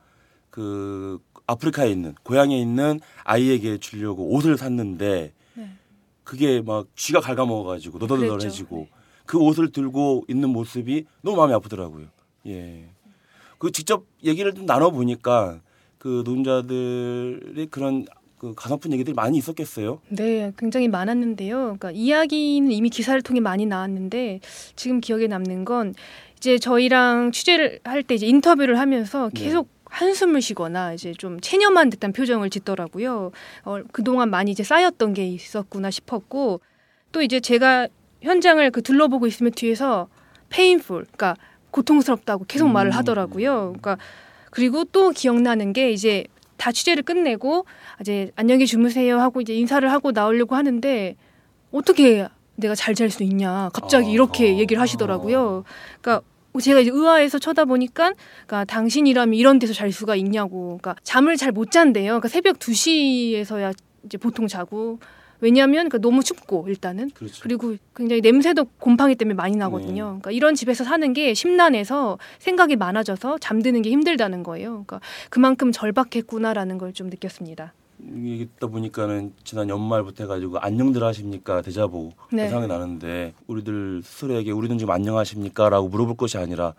그 0.50 1.20
아프리카에 1.46 1.88
있는 1.88 2.16
고향에 2.24 2.58
있는 2.60 2.98
아이에게 3.22 3.78
주려고 3.78 4.28
옷을 4.34 4.56
샀는데 4.56 5.32
네. 5.54 5.70
그게 6.24 6.60
막 6.60 6.88
쥐가 6.96 7.20
갉아먹어가지고 7.20 7.98
너덜너덜해지고 7.98 8.76
그랬죠. 8.76 8.96
그 9.24 9.38
옷을 9.38 9.70
들고 9.70 10.24
있는 10.26 10.50
모습이 10.50 11.04
너무 11.22 11.36
마음이 11.36 11.54
아프더라고요. 11.54 12.06
예. 12.48 12.88
그 13.58 13.70
직접 13.70 14.04
얘기를 14.24 14.52
좀 14.52 14.66
나눠 14.66 14.90
보니까 14.90 15.60
그 15.98 16.24
노동자들의 16.26 17.68
그런 17.70 18.04
그 18.46 18.54
가슴 18.54 18.92
얘기들이 18.92 19.14
많이 19.14 19.38
있었겠어요. 19.38 20.00
네, 20.08 20.52
굉장히 20.58 20.88
많았는데요. 20.88 21.56
그러니까 21.58 21.90
이야기는 21.90 22.70
이미 22.70 22.90
기사를 22.90 23.20
통해 23.22 23.40
많이 23.40 23.66
나왔는데 23.66 24.40
지금 24.76 25.00
기억에 25.00 25.26
남는 25.26 25.64
건 25.64 25.94
이제 26.36 26.58
저희랑 26.58 27.32
취재를 27.32 27.80
할 27.84 28.02
때 28.02 28.14
이제 28.14 28.26
인터뷰를 28.26 28.78
하면서 28.78 29.30
네. 29.34 29.44
계속 29.44 29.68
한숨을 29.86 30.42
쉬거나 30.42 30.92
이제 30.92 31.12
좀 31.12 31.40
체념한 31.40 31.90
듯한 31.90 32.12
표정을 32.12 32.50
짓더라고요. 32.50 33.32
어, 33.64 33.78
그동안 33.92 34.30
많이 34.30 34.50
이제 34.50 34.62
쌓였던 34.62 35.14
게 35.14 35.26
있었구나 35.26 35.90
싶었고 35.90 36.60
또 37.12 37.22
이제 37.22 37.40
제가 37.40 37.88
현장을 38.22 38.70
그 38.70 38.82
둘러보고 38.82 39.26
있으면 39.26 39.52
뒤에서 39.52 40.08
painful, 40.50 41.04
그러니까 41.04 41.36
고통스럽다고 41.70 42.44
계속 42.46 42.68
말을 42.68 42.92
음. 42.92 42.96
하더라고요. 42.96 43.74
그러니까 43.78 43.96
그리고 44.50 44.84
또 44.84 45.10
기억나는 45.10 45.72
게 45.72 45.90
이제 45.90 46.24
다 46.56 46.72
취재를 46.72 47.02
끝내고 47.02 47.66
이제 48.00 48.30
안녕히 48.36 48.66
주무세요 48.66 49.20
하고 49.20 49.40
이제 49.40 49.54
인사를 49.54 49.90
하고 49.90 50.12
나오려고 50.12 50.54
하는데 50.56 51.16
어떻게 51.72 52.26
내가 52.56 52.74
잘 52.74 52.94
잘 52.94 53.10
수 53.10 53.22
있냐 53.22 53.70
갑자기 53.72 54.06
어. 54.08 54.10
이렇게 54.10 54.58
얘기를 54.58 54.80
하시더라고요. 54.80 55.64
그러니까 56.00 56.26
제가 56.58 56.80
이제 56.80 56.90
의아해서 56.90 57.38
쳐다보니까 57.38 58.14
그러니까 58.46 58.64
당신이라면 58.64 59.34
이런 59.34 59.58
데서 59.58 59.74
잘 59.74 59.92
수가 59.92 60.16
있냐고. 60.16 60.78
그러니까 60.80 60.96
잠을 61.02 61.36
잘 61.36 61.52
못 61.52 61.70
잔대요. 61.70 62.06
그러니까 62.12 62.28
새벽 62.28 62.58
2시에서야 62.58 63.74
이제 64.06 64.16
보통 64.16 64.46
자고 64.46 64.98
왜냐하면 65.40 65.88
그러니까 65.88 65.98
너무 65.98 66.22
춥고 66.22 66.66
일단은 66.68 67.10
그렇죠. 67.10 67.40
그리고 67.42 67.76
굉장히 67.94 68.20
냄새도 68.22 68.64
곰팡이 68.78 69.14
때문에 69.14 69.34
많이 69.34 69.56
나거든요. 69.56 69.92
네. 69.92 70.08
그러니까 70.08 70.30
이런 70.30 70.54
집에서 70.54 70.84
사는 70.84 71.12
게 71.12 71.34
심란해서 71.34 72.18
생각이 72.38 72.76
많아져서 72.76 73.38
잠드는 73.38 73.82
게 73.82 73.90
힘들다는 73.90 74.42
거예요. 74.42 74.70
그러니까 74.70 75.00
그만큼 75.30 75.72
절박했구나라는 75.72 76.78
걸 76.78 76.92
좀 76.92 77.08
느꼈습니다. 77.10 77.72
얘기다 78.14 78.66
보니까는 78.68 79.32
지난 79.44 79.68
연말부터 79.68 80.24
해가지고 80.24 80.58
안녕들 80.58 81.02
하십니까 81.02 81.60
대자보 81.62 82.12
네. 82.30 82.44
대상이 82.44 82.66
나는데 82.66 83.32
우리들 83.46 84.02
스스로에게 84.04 84.52
우리는 84.52 84.78
지금 84.78 84.92
안녕하십니까라고 84.92 85.88
물어볼 85.88 86.16
것이 86.16 86.38
아니라 86.38 86.74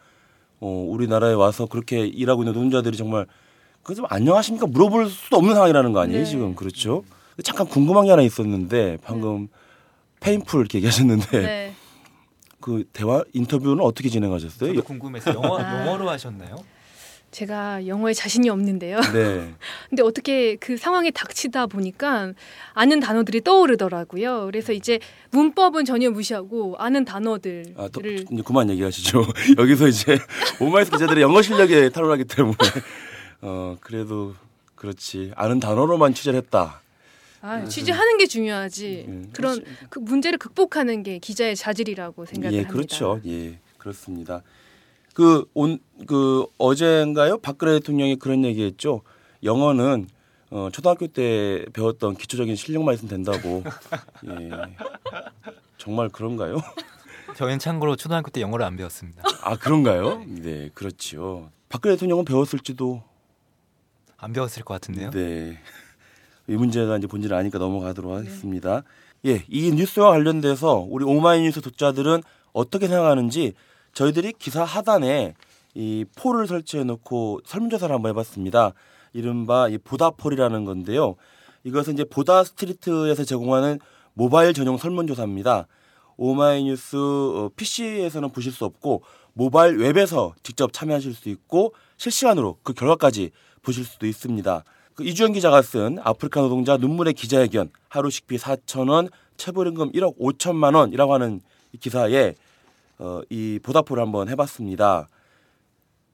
어, 0.59 0.85
우리나라에 0.89 1.33
와서 1.33 1.65
그렇게 1.65 2.05
일하고 2.07 2.43
있는 2.43 2.53
노동자들이 2.53 2.97
정말 2.97 3.25
그 3.83 3.93
좀 3.95 4.05
안녕하십니까 4.09 4.67
물어볼 4.67 5.07
수도 5.09 5.37
없는 5.37 5.53
상황이라는 5.53 5.93
거 5.93 5.99
아니에요 6.01 6.19
네. 6.19 6.25
지금 6.25 6.55
그렇죠? 6.55 7.03
잠깐 7.43 7.67
궁금한 7.67 8.05
게 8.05 8.11
하나 8.11 8.21
있었는데 8.21 8.97
방금 9.03 9.47
페인풀 10.19 10.61
이렇게 10.61 10.79
얘기하셨는데 10.79 11.41
네. 11.41 11.73
그 12.59 12.83
대화 12.91 13.23
인터뷰는 13.33 13.81
어떻게 13.81 14.09
진행하셨어요? 14.09 14.73
저도 14.73 14.83
궁금해서 14.83 15.33
영어 15.33 15.57
아. 15.57 15.85
영어로 15.85 16.09
하셨나요? 16.09 16.57
제가 17.29 17.85
영어에 17.85 18.13
자신이 18.13 18.49
없는데요. 18.49 18.99
네. 19.13 19.53
근데 19.89 20.01
어떻게 20.01 20.55
그 20.55 20.77
상황에 20.77 21.11
닥치다 21.11 21.67
보니까 21.67 22.33
아는 22.73 22.99
단어들이 22.99 23.41
떠오르더라고요. 23.41 24.45
그래서 24.45 24.73
이제 24.73 24.99
문법은 25.31 25.85
전혀 25.85 26.09
무시하고 26.09 26.75
아는 26.77 27.05
단어들을 27.05 27.75
아, 27.77 27.89
또, 27.91 28.01
이제 28.01 28.25
그만 28.43 28.69
얘기하시죠. 28.69 29.23
여기서 29.59 29.87
이제 29.87 30.17
오마이뉴스 30.59 30.91
기자들의 30.91 31.21
영어 31.21 31.41
실력에 31.41 31.89
탄로나기 31.89 32.25
때문에 32.25 32.55
어 33.41 33.75
그래도 33.81 34.33
그렇지 34.75 35.31
아는 35.35 35.59
단어로만 35.59 36.13
취재를 36.13 36.39
했다. 36.39 36.81
아, 37.41 37.65
취재하는 37.65 38.17
게 38.17 38.25
중요하지. 38.25 39.05
음, 39.07 39.29
그런 39.33 39.63
그 39.89 39.99
문제를 39.99 40.37
극복하는 40.39 41.03
게 41.03 41.19
기자의 41.19 41.55
자질이라고 41.55 42.25
생각을 42.25 42.53
예, 42.53 42.57
합니다. 42.59 42.73
그렇죠. 42.73 43.21
예, 43.25 43.59
그렇습니다. 43.77 44.41
그 45.13 45.49
온그 45.53 46.45
어젠가요? 46.57 47.39
박근혜 47.39 47.73
대통령이 47.79 48.17
그런 48.17 48.43
얘기했죠. 48.45 49.01
영어는 49.43 50.07
어, 50.49 50.69
초등학교 50.71 51.07
때 51.07 51.65
배웠던 51.73 52.15
기초적인 52.15 52.55
실력만 52.55 52.95
있으면 52.95 53.09
된다고. 53.09 53.63
예. 54.27 54.49
정말 55.77 56.09
그런가요? 56.09 56.61
저희는 57.35 57.59
참고로 57.59 57.95
초등학교 57.95 58.29
때 58.31 58.41
영어를 58.41 58.65
안 58.65 58.75
배웠습니다. 58.77 59.23
아 59.41 59.57
그런가요? 59.57 60.23
네, 60.25 60.69
그렇죠. 60.73 61.51
박근혜 61.69 61.95
대통령은 61.95 62.25
배웠을지도 62.25 63.03
안 64.17 64.33
배웠을 64.33 64.63
것 64.63 64.73
같은데요. 64.75 65.11
네. 65.11 65.59
이 66.47 66.55
문제가 66.55 66.97
이제 66.97 67.07
본질을 67.07 67.35
아니까 67.35 67.57
넘어가도록 67.59 68.13
하겠습니다. 68.13 68.83
예, 69.25 69.43
이 69.49 69.71
뉴스와 69.71 70.11
관련돼서 70.11 70.85
우리 70.89 71.03
오마이뉴스 71.03 71.61
독자들은 71.61 72.21
어떻게 72.53 72.87
생각하는지 72.87 73.53
저희들이 73.93 74.33
기사 74.39 74.63
하단에 74.63 75.33
이 75.73 76.05
폴을 76.15 76.47
설치해 76.47 76.83
놓고 76.83 77.41
설문조사를 77.45 77.93
한번 77.93 78.09
해봤습니다. 78.09 78.73
이른바 79.13 79.67
이 79.67 79.77
보다폴이라는 79.77 80.65
건데요. 80.65 81.15
이것은 81.63 81.93
이제 81.93 82.03
보다 82.03 82.43
스트리트에서 82.43 83.23
제공하는 83.25 83.79
모바일 84.13 84.53
전용 84.53 84.77
설문조사입니다. 84.77 85.67
오마이뉴스 86.15 86.95
어, 86.95 87.49
PC에서는 87.55 88.29
보실 88.29 88.51
수 88.51 88.65
없고 88.65 89.03
모바일 89.33 89.77
웹에서 89.77 90.33
직접 90.41 90.73
참여하실 90.73 91.13
수 91.13 91.29
있고 91.29 91.73
실시간으로 91.97 92.57
그 92.63 92.73
결과까지 92.73 93.31
보실 93.61 93.83
수도 93.83 94.07
있습니다. 94.07 94.63
그 94.97 95.03
이주영 95.03 95.33
기자가 95.33 95.61
쓴 95.61 95.99
아프리카 96.01 96.41
노동자 96.41 96.75
눈물의 96.75 97.13
기자회견 97.13 97.69
하루 97.87 98.09
식비 98.09 98.37
4천 98.37 98.89
원 98.89 99.09
체불임금 99.37 99.91
1억 99.91 100.17
5천만 100.17 100.75
원이라고 100.75 101.13
하는 101.13 101.39
이 101.71 101.77
기사에 101.77 102.33
어, 102.97 103.21
이 103.29 103.59
보다포를 103.61 104.01
한번 104.01 104.27
해봤습니다. 104.27 105.07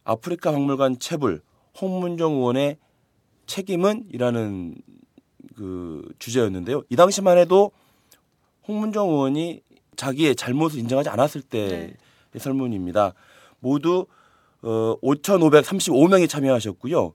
아프리카 0.04 0.52
박물관 0.52 1.00
체불 1.00 1.42
홍문정 1.80 2.34
의원의 2.34 2.76
책임은이라는 3.46 4.76
그 5.56 6.14
주제였는데요. 6.20 6.84
이 6.90 6.98
당시만 6.98 7.38
해도 7.38 7.72
홍문정 8.68 9.08
의원이 9.08 9.62
자기의 9.96 10.36
잘못을 10.36 10.80
인정하지 10.80 11.08
않았을 11.08 11.42
때의 11.42 11.70
네. 12.32 12.38
설문입니다. 12.38 13.14
모두 13.62 14.08
어, 14.62 14.98
5,535명이 15.02 16.28
참여하셨고요. 16.28 17.14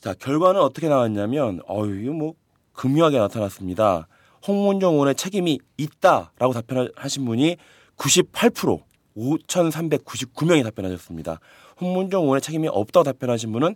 자 0.00 0.14
결과는 0.14 0.60
어떻게 0.60 0.88
나왔냐면 0.88 1.60
어유 1.68 2.12
뭐 2.12 2.34
금요하게 2.72 3.18
나타났습니다. 3.18 4.06
홍문정 4.46 4.94
의원의 4.94 5.16
책임이 5.16 5.58
있다라고 5.76 6.52
답변하신 6.52 7.24
분이 7.24 7.56
98% 7.96 8.82
5,399명이 9.16 10.62
답변하셨습니다. 10.62 11.40
홍문정 11.80 12.22
의원의 12.22 12.40
책임이 12.40 12.68
없다고 12.68 13.04
답변하신 13.04 13.52
분은 13.52 13.74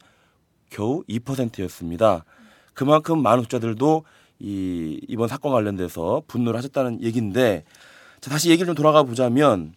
겨우 0.71 1.03
2%였습니다. 1.09 2.25
그만큼 2.75 3.21
많은 3.23 3.43
독자들도 3.43 4.05
이 4.39 5.01
이번 5.09 5.29
사건 5.29 5.53
관련돼서 5.53 6.23
분노를 6.27 6.59
하셨다는 6.59 7.03
얘기인데 7.03 7.65
자, 8.21 8.31
다시 8.31 8.51
얘기를 8.51 8.67
좀 8.67 8.75
돌아가 8.75 9.03
보자면 9.03 9.75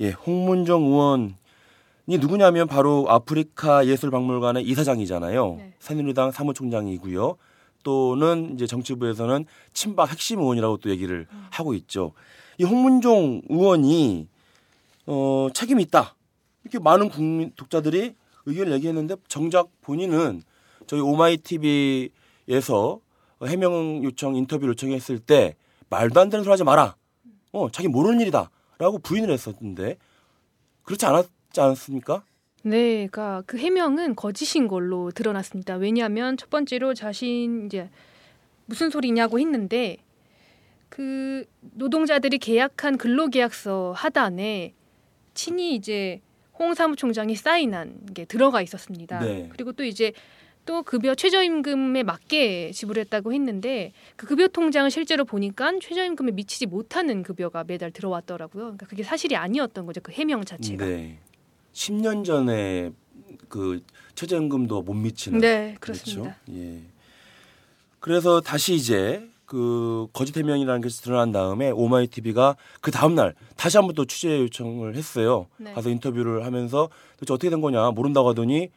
예, 0.00 0.10
홍문정 0.10 0.84
의원이 0.84 1.34
누구냐면 2.16 2.66
바로 2.66 3.04
아프리카 3.10 3.86
예술박물관의 3.86 4.64
이사장이잖아요. 4.64 5.54
네. 5.58 5.74
새누리당 5.78 6.30
사무총장이고요. 6.30 7.36
또는 7.82 8.54
이제 8.54 8.66
정치부에서는 8.66 9.44
친박 9.74 10.10
핵심 10.10 10.40
의원이라고 10.40 10.78
또 10.78 10.90
얘기를 10.90 11.26
하고 11.50 11.74
있죠. 11.74 12.12
이 12.56 12.64
홍문종 12.64 13.42
의원이 13.48 14.26
어, 15.06 15.48
책임이 15.52 15.82
있다. 15.84 16.16
이렇게 16.64 16.78
많은 16.78 17.10
국민 17.10 17.52
독자들이 17.56 18.14
의견을 18.46 18.72
얘기했는데 18.72 19.16
정작 19.28 19.68
본인은 19.82 20.42
저희 20.86 21.00
오마이 21.00 21.36
TV에서 21.36 23.00
해명 23.44 24.02
요청 24.02 24.34
인터뷰 24.34 24.66
요청했을 24.66 25.18
때 25.18 25.54
말도 25.90 26.20
안 26.20 26.30
되는 26.30 26.42
소리 26.42 26.50
하지 26.50 26.64
마라. 26.64 26.96
어, 27.52 27.70
자기 27.70 27.88
모르는 27.88 28.20
일이다라고 28.20 28.98
부인을 29.02 29.30
했었는데 29.30 29.96
그렇지 30.82 31.06
않았 31.06 31.26
지 31.52 31.60
않았습니까? 31.60 32.22
네, 32.62 33.08
그러니까 33.08 33.42
그 33.46 33.56
해명은 33.56 34.16
거짓인 34.16 34.68
걸로 34.68 35.10
드러났습니다. 35.10 35.76
왜냐하면 35.76 36.36
첫 36.36 36.50
번째로 36.50 36.94
자신 36.94 37.66
이제 37.66 37.88
무슨 38.66 38.90
소리냐고 38.90 39.38
했는데 39.38 39.96
그 40.88 41.44
노동자들이 41.60 42.38
계약한 42.38 42.98
근로계약서 42.98 43.92
하단에 43.96 44.74
친히 45.34 45.74
이제 45.74 46.20
홍 46.58 46.74
사무총장이 46.74 47.36
사인한 47.36 48.06
게 48.14 48.24
들어가 48.24 48.60
있었습니다. 48.62 49.20
네. 49.20 49.48
그리고 49.52 49.72
또 49.72 49.84
이제 49.84 50.12
또 50.66 50.82
급여 50.82 51.14
최저임금에 51.14 52.02
맞게 52.02 52.72
지불했다고 52.72 53.32
했는데 53.32 53.92
그 54.16 54.26
급여 54.26 54.48
통장을 54.48 54.90
실제로 54.90 55.24
보니까 55.24 55.72
최저임금에 55.80 56.32
미치지 56.32 56.66
못하는 56.66 57.22
급여가 57.22 57.64
매달 57.64 57.90
들어왔더라고요. 57.90 58.62
그러니까 58.64 58.86
그게 58.86 59.02
사실이 59.02 59.36
아니었던 59.36 59.86
거죠. 59.86 60.00
그 60.02 60.12
해명 60.12 60.44
자체가. 60.44 60.84
네. 60.84 61.18
10년 61.78 62.24
전에 62.24 62.90
그 63.48 63.82
최저임금도 64.16 64.82
못 64.82 64.94
미치는 64.94 65.38
네, 65.38 65.76
그렇습니다. 65.78 66.36
그렇죠? 66.44 66.60
예. 66.60 66.82
그래서 68.00 68.40
다시 68.40 68.74
이제 68.74 69.28
그 69.46 70.08
거짓 70.12 70.36
해명이라는 70.36 70.80
게 70.80 70.88
드러난 70.88 71.30
다음에 71.30 71.70
오마이 71.70 72.08
TV가 72.08 72.56
그 72.80 72.90
다음 72.90 73.14
날 73.14 73.34
다시 73.56 73.76
한번 73.76 73.94
또 73.94 74.04
취재 74.04 74.40
요청을 74.40 74.96
했어요. 74.96 75.46
네. 75.56 75.72
가서 75.72 75.88
인터뷰를 75.88 76.44
하면서 76.44 76.88
도대체 77.14 77.32
어떻게 77.32 77.48
된 77.48 77.60
거냐 77.60 77.92
모른다고 77.92 78.30
하더니 78.30 78.70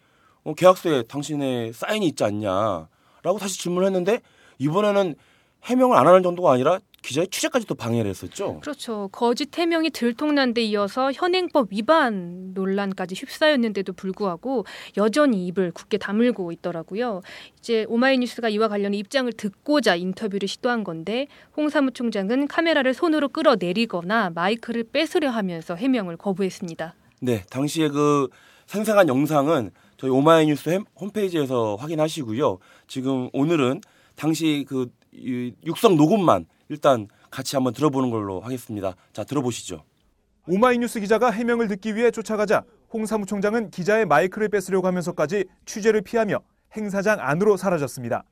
어, 0.44 0.54
계약서에 0.54 1.04
당신의 1.04 1.74
사인이 1.74 2.06
있지 2.06 2.24
않냐라고 2.24 3.40
다시 3.40 3.60
질문을 3.60 3.88
했는데 3.88 4.22
이번에는 4.60 5.16
해명을 5.64 5.98
안 5.98 6.08
하는 6.08 6.22
정도가 6.22 6.54
아니라 6.54 6.80
기자의 7.02 7.28
취재까지 7.30 7.66
또 7.66 7.74
방해를 7.76 8.10
했었죠. 8.10 8.60
그렇죠. 8.62 9.10
거짓 9.12 9.58
해명이 9.58 9.90
들통난 9.90 10.54
데 10.54 10.62
이어서 10.62 11.12
현행법 11.12 11.70
위반 11.72 12.54
논란까지 12.54 13.16
휩싸였는데도 13.16 13.94
불구하고 13.94 14.66
여전히 14.98 15.48
입을 15.48 15.72
굳게 15.72 15.98
다물고 15.98 16.52
있더라고요. 16.52 17.22
이제 17.58 17.86
오마이뉴스가 17.90 18.50
이와 18.50 18.68
관련 18.68 18.94
입장을 18.94 19.32
듣고자 19.34 19.96
인터뷰를 19.96 20.48
시도한 20.48 20.84
건데 20.84 21.28
홍 21.58 21.70
사무총장은 21.70 22.48
카메라를 22.48 22.94
손으로 22.94 23.30
끌어내리거나 23.30 24.30
마이크를 24.36 24.84
뺏으려 24.84 25.32
하면서 25.32 25.76
해명을 25.76 26.18
거부했습니다. 26.18 26.94
네, 27.22 27.44
당시에 27.50 27.88
그 27.90 28.28
생생한 28.68 29.08
영상은 29.08 29.72
저희 29.98 30.12
오마이뉴스 30.12 30.70
햄- 30.70 30.86
홈페이지에서 31.00 31.76
확인하시고요. 31.78 32.60
지금 32.88 33.30
오늘은 33.34 33.82
당시 34.16 34.66
그 34.68 34.92
이, 35.14 35.54
육성 35.66 35.98
녹음만 35.98 36.46
일단 36.72 37.10
같이 37.30 37.58
한번 37.58 37.74
들어보는 37.74 38.10
걸로 38.12 38.40
하겠습니다. 38.40 38.96
자, 39.12 39.26
들어보시죠. 39.26 39.84
오마이뉴스 40.48 41.02
기자가 41.02 41.30
해명을 41.30 41.68
듣기 41.68 41.98
위해 41.98 42.12
쫓아가자 42.12 42.64
홍 42.94 43.06
사무총장은 43.06 43.72
기자의 43.72 44.06
마이크를 44.06 44.48
뺏으려고 44.48 44.88
하면서까지 44.88 45.46
취재를 45.66 46.02
피하며 46.02 46.40
행사장 46.78 47.18
안으로 47.20 47.58
사라졌습니다. 47.58 48.24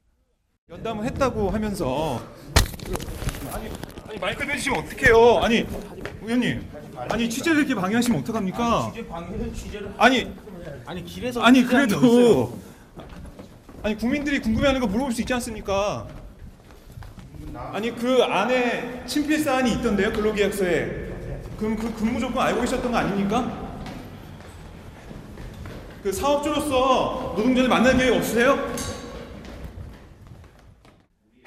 연담을 0.69 1.03
했다고 1.05 1.49
하면서 1.49 2.21
아니, 3.51 3.69
아니 4.07 4.19
마이크 4.19 4.47
뺏으시면 4.47 4.85
어떡해요? 4.85 5.39
아니 5.39 5.65
의원님 6.21 6.65
아니 6.95 7.29
취재를 7.29 7.59
이렇게 7.59 7.75
방해하시면 7.75 8.21
어떡합니까? 8.21 8.93
아니 9.97 10.33
아니 10.85 11.03
길에서 11.03 11.41
아니 11.41 11.63
그래도? 11.63 12.57
아니 13.83 13.97
국민들이 13.97 14.39
궁금해하는 14.39 14.79
거 14.79 14.87
물어볼 14.87 15.11
수 15.11 15.19
있지 15.21 15.33
않습니까? 15.33 16.07
아니 17.53 17.95
그 17.95 18.21
안에 18.23 19.03
친필 19.05 19.39
사안이 19.39 19.73
있던데요 19.73 20.11
근로계약서에 20.13 21.09
그럼 21.57 21.75
그 21.75 21.93
근무 21.93 22.19
조건 22.19 22.45
알고 22.45 22.61
계셨던 22.61 22.91
거 22.91 22.97
아닙니까? 22.97 23.69
그 26.01 26.11
사업주로서 26.13 27.33
노동자를 27.35 27.67
만날 27.69 27.97
계획 27.97 28.13
없으세요? 28.15 28.57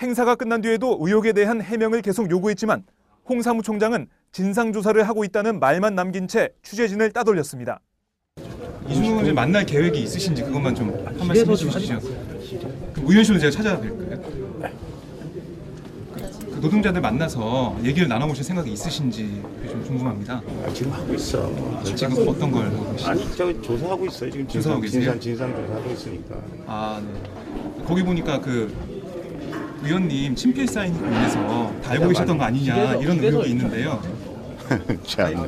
행사가 0.00 0.34
끝난 0.34 0.60
뒤에도 0.60 0.98
의혹에 1.00 1.32
대한 1.32 1.62
해명을 1.62 2.02
계속 2.02 2.30
요구했지만 2.30 2.84
홍 3.28 3.40
사무총장은 3.40 4.08
진상 4.32 4.72
조사를 4.72 5.02
하고 5.08 5.24
있다는 5.24 5.60
말만 5.60 5.94
남긴 5.94 6.28
채 6.28 6.50
취재진을 6.62 7.12
따돌렸습니다. 7.12 7.80
이준호 8.88 9.20
의원 9.20 9.34
만날 9.34 9.64
계획이 9.64 10.02
있으신지 10.02 10.42
그것만 10.42 10.74
좀 10.74 10.92
한 11.18 11.26
말씀 11.26 11.50
해주시죠. 11.50 12.00
그 12.00 13.00
의원실로 13.06 13.38
제가 13.38 13.56
찾아뵐까요? 13.62 14.41
그 16.62 16.66
노동자들 16.66 17.00
만나서 17.00 17.76
얘기를 17.82 18.06
나눠보실 18.06 18.44
생각이 18.44 18.70
있으신지 18.70 19.42
좀 19.68 19.84
궁금합니다. 19.84 20.40
아, 20.64 20.72
지금 20.72 20.92
하고 20.92 21.12
있어. 21.14 21.50
지금 21.96 22.28
어떤 22.28 22.52
걸 22.52 22.66
하고 22.66 22.92
계시죠? 22.92 23.10
아니 23.10 23.36
저 23.36 23.62
조사하고 23.62 24.06
있어요. 24.06 24.30
지금 24.30 24.46
조사하고 24.46 24.86
진상 24.86 25.00
계세요? 25.10 25.20
진상 25.20 25.52
진상 25.52 25.66
조사하고 25.66 25.90
있으니까. 25.90 26.36
아, 26.68 27.02
네. 27.04 27.84
거기 27.84 28.04
보니까 28.04 28.40
그 28.40 28.72
의원님 29.82 30.36
친필 30.36 30.68
사인 30.68 30.94
다 31.82 31.90
알고 31.90 32.08
계셨던 32.08 32.38
거 32.38 32.44
아니냐 32.44 32.94
이런 32.94 33.18
의혹이 33.18 33.50
있는데요. 33.50 34.00
참. 35.04 35.46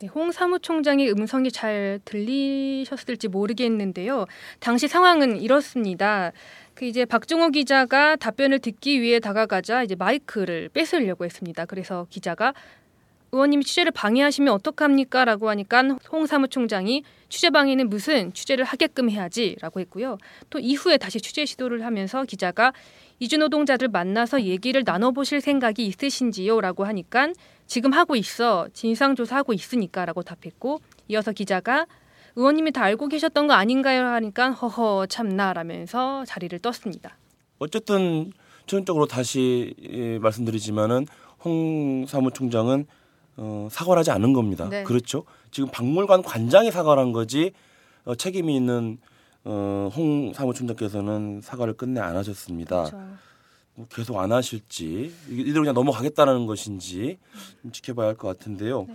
네, 0.00 0.06
홍 0.06 0.32
사무총장의 0.32 1.12
음성이 1.12 1.50
잘 1.50 2.00
들리셨을지 2.06 3.28
모르겠는데요. 3.28 4.24
당시 4.58 4.88
상황은 4.88 5.38
이렇습니다. 5.42 6.32
그 6.80 6.86
이제 6.86 7.04
박종호 7.04 7.50
기자가 7.50 8.16
답변을 8.16 8.58
듣기 8.58 9.02
위해 9.02 9.20
다가가자 9.20 9.82
이제 9.82 9.94
마이크를 9.96 10.70
뺏으려고 10.70 11.26
했습니다. 11.26 11.66
그래서 11.66 12.06
기자가 12.08 12.54
의원님이 13.32 13.64
취재를 13.64 13.92
방해하시면 13.92 14.50
어떡합니까? 14.54 15.26
라고 15.26 15.50
하니까 15.50 15.82
홍 16.10 16.24
사무총장이 16.24 17.04
취재 17.28 17.50
방해는 17.50 17.90
무슨 17.90 18.32
취재를 18.32 18.64
하게끔 18.64 19.10
해야지 19.10 19.56
라고 19.60 19.78
했고요. 19.80 20.16
또 20.48 20.58
이후에 20.58 20.96
다시 20.96 21.20
취재 21.20 21.44
시도를 21.44 21.84
하면서 21.84 22.24
기자가 22.24 22.72
이주 23.18 23.36
노동자들 23.36 23.88
만나서 23.88 24.44
얘기를 24.44 24.82
나눠보실 24.82 25.42
생각이 25.42 25.84
있으신지요? 25.86 26.62
라고 26.62 26.86
하니까 26.86 27.30
지금 27.66 27.92
하고 27.92 28.16
있어. 28.16 28.68
진상조사하고 28.72 29.52
있으니까 29.52 30.06
라고 30.06 30.22
답했고 30.22 30.80
이어서 31.08 31.32
기자가 31.32 31.84
의원님이 32.36 32.72
다 32.72 32.82
알고 32.84 33.08
계셨던 33.08 33.46
거 33.46 33.54
아닌가요? 33.54 34.06
하니까 34.06 34.50
허허 34.52 35.06
참나라면서 35.06 36.24
자리를 36.26 36.58
떴습니다. 36.60 37.16
어쨌든 37.58 38.32
최종적으로 38.66 39.06
다시 39.06 39.74
예, 39.82 40.18
말씀드리지만은 40.18 41.06
홍 41.44 42.06
사무총장은 42.06 42.86
어, 43.36 43.68
사과를 43.70 44.00
하지 44.00 44.10
않은 44.10 44.32
겁니다. 44.32 44.68
네. 44.68 44.82
그렇죠. 44.84 45.24
지금 45.50 45.70
박물관 45.70 46.22
관장이 46.22 46.70
사과를 46.70 47.02
한 47.02 47.12
거지 47.12 47.52
어, 48.04 48.14
책임이 48.14 48.54
있는 48.54 48.98
어, 49.44 49.88
홍 49.94 50.32
사무총장께서는 50.34 51.40
사과를 51.42 51.74
끝내 51.74 52.00
안 52.00 52.16
하셨습니다. 52.16 52.84
그렇죠. 52.84 53.08
뭐 53.74 53.86
계속 53.88 54.18
안 54.18 54.32
하실지 54.32 55.12
이- 55.30 55.40
이대로 55.40 55.60
그냥 55.62 55.74
넘어가겠다는 55.74 56.46
것인지 56.46 57.18
좀 57.62 57.72
지켜봐야 57.72 58.08
할 58.08 58.14
것 58.16 58.28
같은데요. 58.28 58.84
네. 58.88 58.94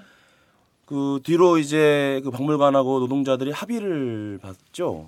그 0.86 1.20
뒤로 1.24 1.58
이제 1.58 2.22
그 2.24 2.32
박물관하고 2.32 3.00
노동자들이 3.00 3.52
합의를 3.52 4.40
봤죠. 4.42 5.08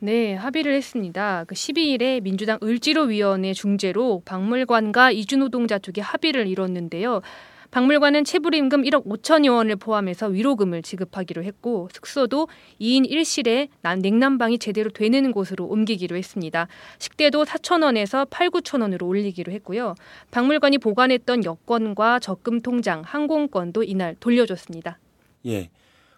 네, 0.00 0.34
합의를 0.34 0.74
했습니다. 0.74 1.44
그 1.46 1.54
12일에 1.54 2.20
민주당 2.20 2.58
을지로위원회 2.60 3.52
중재로 3.52 4.22
박물관과 4.24 5.12
이주노동자 5.12 5.78
쪽이 5.78 6.00
합의를 6.00 6.48
이뤘는데요. 6.48 7.22
박물관은 7.70 8.24
체불임금 8.24 8.82
1억 8.82 9.06
5천여 9.06 9.54
원을 9.54 9.76
포함해서 9.76 10.26
위로금을 10.26 10.82
지급하기로 10.82 11.42
했고 11.44 11.88
숙소도 11.94 12.48
2인 12.80 13.08
1실에 13.08 13.68
냉난방이 14.02 14.58
제대로 14.58 14.90
되는 14.90 15.32
곳으로 15.32 15.64
옮기기로 15.66 16.16
했습니다. 16.16 16.66
식대도 16.98 17.44
4천 17.44 17.82
원에서 17.82 18.26
8, 18.26 18.50
9천 18.50 18.82
원으로 18.82 19.06
올리기로 19.06 19.52
했고요. 19.52 19.94
박물관이 20.32 20.78
보관했던 20.78 21.44
여권과 21.44 22.18
적금 22.18 22.60
통장, 22.60 23.02
항공권도 23.06 23.84
이날 23.84 24.16
돌려줬습니다. 24.20 24.98
예. 25.46 25.70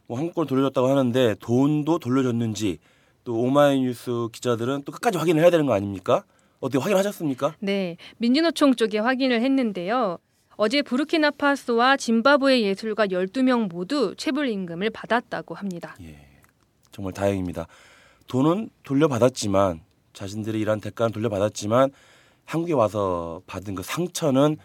뭐 0.07 0.19
한국을 0.19 0.47
돌려줬다고 0.47 0.89
하는데 0.89 1.35
돈도 1.41 1.99
돌려줬는지 1.99 2.79
또 3.25 3.41
오마이뉴스 3.41 4.29
기자들은 4.33 4.83
또 4.85 4.93
끝까지 4.93 5.19
확인을 5.19 5.43
해야 5.43 5.51
되는 5.51 5.67
거 5.67 5.73
아닙니까? 5.73 6.25
어떻게 6.61 6.79
확인하셨습니까? 6.79 7.57
네, 7.61 7.97
민주노총 8.19 8.75
쪽에 8.75 8.99
확인을 8.99 9.43
했는데요. 9.43 10.19
어제 10.57 10.83
부르키나파소와 10.83 11.97
짐바브웨 11.97 12.63
예술가 12.63 13.07
12명 13.07 13.69
모두 13.69 14.15
체불 14.17 14.49
임금을 14.49 14.91
받았다고 14.91 15.55
합니다. 15.55 15.97
예, 16.03 16.17
정말 16.93 17.13
다행입니다. 17.13 17.67
돈은 18.29 18.71
돌려받았지만 18.85 19.81
자신들이 20.13 20.61
일한 20.61 20.81
대가는 20.81 21.13
돌려받았지만 21.13 21.91
한국에 22.45 22.73
와서 22.73 23.43
받은 23.47 23.75
그 23.75 23.83
상처는 23.83 24.57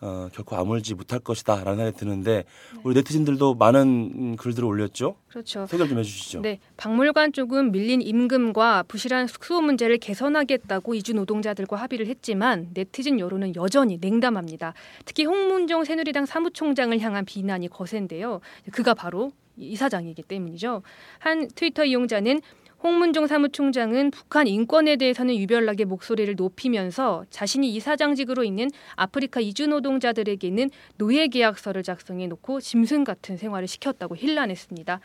어, 0.00 0.28
결코 0.32 0.56
아물지 0.56 0.94
못할 0.94 1.18
것이다라는 1.18 1.76
생각이 1.76 1.96
드는데 1.96 2.44
우리 2.84 2.94
네티즌들도 2.94 3.54
많은 3.54 3.80
음, 4.14 4.36
글들을 4.36 4.66
올렸죠. 4.66 5.16
그렇죠. 5.28 5.66
소개 5.66 5.86
좀 5.88 5.98
해주시죠. 5.98 6.40
네, 6.42 6.60
박물관 6.76 7.32
쪽은 7.32 7.72
밀린 7.72 8.00
임금과 8.02 8.84
부실한 8.84 9.26
수호 9.26 9.60
문제를 9.60 9.98
개선하겠다고 9.98 10.94
이주 10.94 11.14
노동자들과 11.14 11.76
합의를 11.76 12.06
했지만 12.06 12.70
네티즌 12.74 13.18
여론은 13.18 13.56
여전히 13.56 13.98
냉담합니다. 14.00 14.74
특히 15.04 15.24
홍문종 15.24 15.84
새누리당 15.84 16.26
사무총장을 16.26 16.98
향한 17.00 17.24
비난이 17.24 17.68
거센데요. 17.68 18.40
그가 18.70 18.94
바로 18.94 19.32
이사장이기 19.58 20.22
때문이죠. 20.22 20.82
한 21.18 21.48
트위터 21.54 21.84
이용자는 21.84 22.40
홍문종 22.82 23.26
사무총장은 23.26 24.12
북한 24.12 24.46
인권에 24.46 24.96
대해서는 24.96 25.34
유별나게 25.36 25.84
목소리를 25.84 26.32
높이면서 26.36 27.24
자신이 27.28 27.74
이사장직으로 27.74 28.44
있는 28.44 28.70
아프리카 28.94 29.40
이주 29.40 29.66
노동자들에게는 29.66 30.70
노예 30.96 31.26
계약서를 31.26 31.82
작성해 31.82 32.28
놓고 32.28 32.60
짐승 32.60 33.02
같은 33.02 33.36
생활을 33.36 33.66
시켰다고 33.66 34.16
힐난했습니다. 34.16 35.00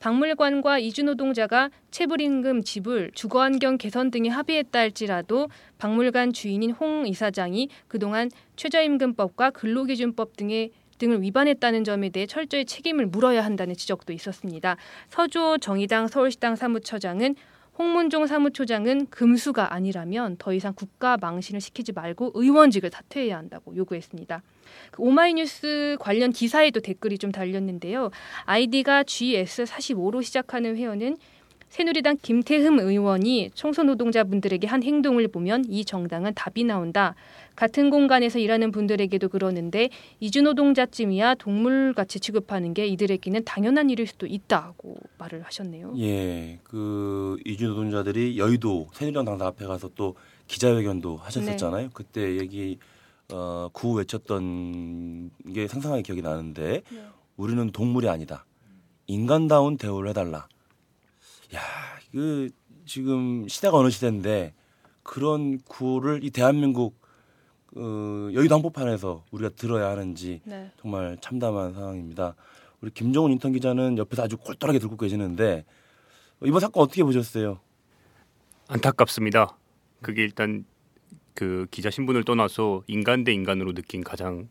박물관과 0.00 0.80
이주 0.80 1.04
노동자가 1.04 1.70
체불임금 1.90 2.62
지불, 2.62 3.10
주거환경 3.14 3.78
개선 3.78 4.10
등에 4.10 4.28
합의했다 4.28 4.78
할지라도 4.78 5.48
박물관 5.78 6.34
주인인 6.34 6.72
홍 6.72 7.06
이사장이 7.06 7.70
그동안 7.88 8.30
최저임금법과 8.56 9.50
근로기준법 9.50 10.36
등의 10.36 10.72
등을 11.04 11.22
위반했다는 11.22 11.84
점에 11.84 12.08
대해 12.08 12.26
철저히 12.26 12.64
책임을 12.64 13.06
물어야 13.06 13.44
한다는 13.44 13.74
지적도 13.76 14.12
있었습니다. 14.12 14.76
서주호 15.10 15.58
정의당 15.58 16.08
서울시당 16.08 16.56
사무처장은 16.56 17.36
홍문종 17.78 18.26
사무처장은 18.26 19.08
금수가 19.10 19.74
아니라면 19.74 20.36
더 20.38 20.52
이상 20.52 20.74
국가 20.74 21.16
망신을 21.16 21.60
시키지 21.60 21.92
말고 21.92 22.30
의원직을 22.34 22.90
사퇴해야 22.90 23.36
한다고 23.36 23.74
요구했습니다. 23.76 24.42
그 24.92 25.02
오마이뉴스 25.02 25.96
관련 25.98 26.30
기사에도 26.30 26.80
댓글이 26.80 27.18
좀 27.18 27.32
달렸는데요. 27.32 28.10
아이디가 28.44 29.02
GS45로 29.02 30.22
시작하는 30.22 30.76
회원은 30.76 31.16
새누리당 31.74 32.18
김태흠 32.22 32.78
의원이 32.78 33.50
청소노동자분들에게 33.54 34.64
한 34.68 34.84
행동을 34.84 35.26
보면 35.26 35.64
이 35.68 35.84
정당은 35.84 36.32
답이 36.34 36.62
나온다. 36.62 37.16
같은 37.56 37.90
공간에서 37.90 38.38
일하는 38.38 38.70
분들에게도 38.70 39.28
그러는데 39.28 39.90
이주노동자쯤이야 40.20 41.34
동물같이 41.34 42.20
취급하는 42.20 42.74
게 42.74 42.86
이들에게는 42.86 43.42
당연한 43.44 43.90
일일 43.90 44.06
수도 44.06 44.28
있다고 44.28 44.98
말을 45.18 45.42
하셨네요. 45.42 45.94
예, 45.98 46.60
그 46.62 47.38
이주 47.44 47.66
노동자들이 47.66 48.38
여의도 48.38 48.90
새누리당 48.92 49.24
당사 49.24 49.46
앞에 49.46 49.66
가서 49.66 49.90
또 49.96 50.14
기자회견도 50.46 51.16
하셨었잖아요. 51.16 51.88
그때 51.92 52.38
얘기 52.38 52.78
어, 53.32 53.68
구호 53.72 53.94
외쳤던 53.94 55.30
게 55.52 55.66
상상하게 55.66 56.02
기억이 56.02 56.22
나는데 56.22 56.82
네. 56.88 57.04
우리는 57.36 57.72
동물이 57.72 58.08
아니다. 58.08 58.46
인간다운 59.08 59.76
대우를 59.76 60.10
해달라. 60.10 60.46
야, 61.54 61.60
그 62.12 62.50
지금 62.86 63.48
시대가 63.48 63.76
어느 63.78 63.90
시대인데 63.90 64.54
그런 65.02 65.58
구호를 65.60 66.24
이 66.24 66.30
대한민국 66.30 67.00
어, 67.76 68.30
여의도 68.32 68.54
한복판에서 68.54 69.24
우리가 69.30 69.50
들어야 69.56 69.88
하는지 69.90 70.40
네. 70.44 70.70
정말 70.80 71.18
참담한 71.20 71.74
상황입니다. 71.74 72.34
우리 72.80 72.90
김정은 72.90 73.32
인턴 73.32 73.52
기자는 73.52 73.98
옆에서 73.98 74.22
아주 74.22 74.36
꼴똘하게 74.36 74.78
들고 74.78 74.96
계시는데 74.96 75.64
이번 76.44 76.60
사건 76.60 76.82
어떻게 76.82 77.02
보셨어요? 77.02 77.60
안타깝습니다. 78.68 79.56
그게 80.02 80.22
일단 80.22 80.64
그 81.34 81.66
기자 81.70 81.90
신분을 81.90 82.24
떠나서 82.24 82.84
인간 82.86 83.24
대 83.24 83.32
인간으로 83.32 83.72
느낀 83.72 84.04
가장 84.04 84.48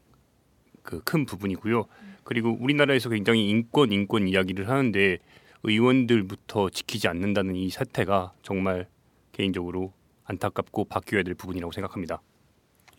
그 0.82 1.02
큰 1.06 1.26
부분이고요. 1.26 1.86
그리고 2.24 2.58
우리나라에서 2.60 3.10
굉장히 3.10 3.50
인권 3.50 3.92
인권 3.92 4.28
이야기를 4.28 4.70
하는데 4.70 5.18
의원들부터 5.64 6.70
지키지 6.70 7.08
않는다는 7.08 7.56
이 7.56 7.70
사태가 7.70 8.34
정말 8.44 8.88
개인적으로 9.32 9.94
안타깝고 10.26 10.86
바뀌어야 10.86 11.24
될 11.24 11.34
부분이라고 11.36 11.72
생각합니다. 11.72 12.22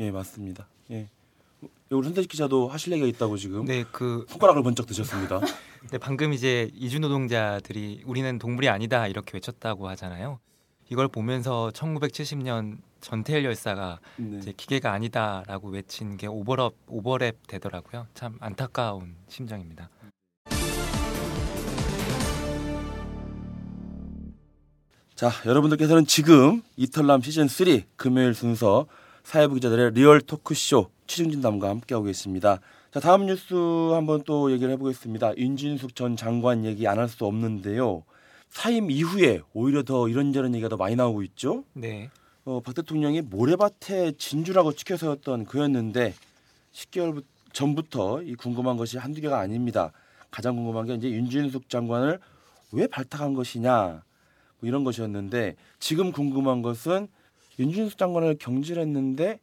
예, 0.00 0.10
맞습니다. 0.10 0.68
예. 0.90 1.08
우리 1.90 2.04
손대식 2.04 2.30
기자도 2.30 2.68
하실 2.68 2.92
얘기가 2.92 3.06
있다고 3.06 3.36
지금 3.36 3.64
네, 3.64 3.84
그 3.92 4.26
손가락을 4.28 4.62
번쩍 4.62 4.86
드셨습니다. 4.86 5.40
네, 5.92 5.98
방금 5.98 6.32
이제 6.32 6.70
이주 6.74 6.98
노동자들이 6.98 8.02
우리는 8.06 8.38
동물이 8.38 8.68
아니다 8.68 9.06
이렇게 9.06 9.32
외쳤다고 9.34 9.88
하잖아요. 9.90 10.40
이걸 10.90 11.08
보면서 11.08 11.70
1970년 11.74 12.78
전태일 13.00 13.44
열사가 13.44 14.00
네. 14.16 14.38
이제 14.38 14.52
기계가 14.56 14.92
아니다라고 14.92 15.68
외친 15.68 16.16
게 16.16 16.26
오버랩 16.26 16.72
오버랩 16.88 17.36
되더라고요. 17.46 18.06
참 18.14 18.36
안타까운 18.40 19.16
심정입니다. 19.28 19.90
자, 25.14 25.30
여러분들께서는 25.46 26.06
지금 26.06 26.62
이털남 26.76 27.22
시즌 27.22 27.46
3 27.46 27.66
금요일 27.96 28.34
순서 28.34 28.86
사회부 29.22 29.54
기자들의 29.54 29.92
리얼 29.92 30.20
토크쇼 30.20 30.90
취중진담과 31.06 31.68
함께하고 31.68 32.06
계십니다. 32.06 32.58
자, 32.92 32.98
다음 33.00 33.26
뉴스 33.26 33.54
한번 33.92 34.22
또 34.24 34.50
얘기를 34.50 34.72
해보겠습니다. 34.72 35.36
윤진숙 35.36 35.94
전 35.94 36.16
장관 36.16 36.64
얘기 36.64 36.86
안 36.88 36.98
할 36.98 37.08
수 37.08 37.24
없는데요. 37.26 38.02
사임 38.50 38.90
이후에 38.90 39.40
오히려 39.52 39.82
더 39.82 40.08
이런저런 40.08 40.52
얘기가 40.54 40.68
더 40.68 40.76
많이 40.76 40.96
나오고 40.96 41.22
있죠. 41.24 41.64
네. 41.74 42.10
어, 42.44 42.60
박 42.60 42.74
대통령이 42.74 43.22
모래밭에 43.22 44.12
진주라고 44.18 44.72
치켜 44.74 44.96
세웠던 44.96 45.46
그였는데 45.46 46.14
10개월 46.72 47.22
전부터 47.52 48.22
이 48.22 48.34
궁금한 48.34 48.76
것이 48.76 48.98
한두 48.98 49.20
개가 49.20 49.38
아닙니다. 49.38 49.92
가장 50.30 50.56
궁금한 50.56 50.86
게 50.86 50.94
이제 50.94 51.08
윤진숙 51.10 51.68
장관을 51.68 52.18
왜 52.72 52.86
발탁한 52.88 53.34
것이냐 53.34 54.02
뭐 54.60 54.68
이런 54.68 54.84
것이었는데 54.84 55.56
지금 55.78 56.12
궁금한 56.12 56.62
것은 56.62 57.08
윤진숙 57.58 57.98
장관을 57.98 58.36
경질했는데 58.38 59.38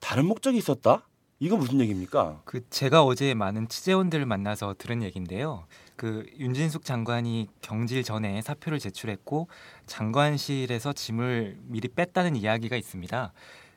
다른 0.00 0.26
목적이 0.26 0.58
있었다? 0.58 1.06
이거 1.38 1.56
무슨 1.56 1.80
얘기입니까? 1.80 2.40
그 2.44 2.68
제가 2.70 3.02
어제 3.04 3.34
많은 3.34 3.68
취재원들을 3.68 4.26
만나서 4.26 4.76
들은 4.78 5.02
얘기인데요. 5.02 5.66
그 5.96 6.24
윤진숙 6.38 6.84
장관이 6.84 7.48
경질 7.60 8.04
전에 8.04 8.40
사표를 8.42 8.78
제출했고 8.78 9.48
장관실에서 9.86 10.92
짐을 10.92 11.58
미리 11.64 11.88
뺐다는 11.88 12.36
이야기가 12.36 12.76
있습니다. 12.76 13.32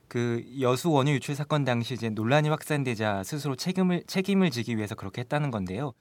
그 0.07 0.45
여수 0.61 0.91
원유 0.91 1.13
유출 1.13 1.33
사건 1.33 1.65
당시 1.65 1.95
이제 1.95 2.09
논란이 2.09 2.49
확산되자 2.49 3.23
스스로 3.23 3.55
책임을 3.55 4.03
책임을 4.05 4.51
지기 4.51 4.77
위해서 4.77 4.93
그렇게 4.93 5.21
했다는 5.21 5.49
건데요. 5.49 5.93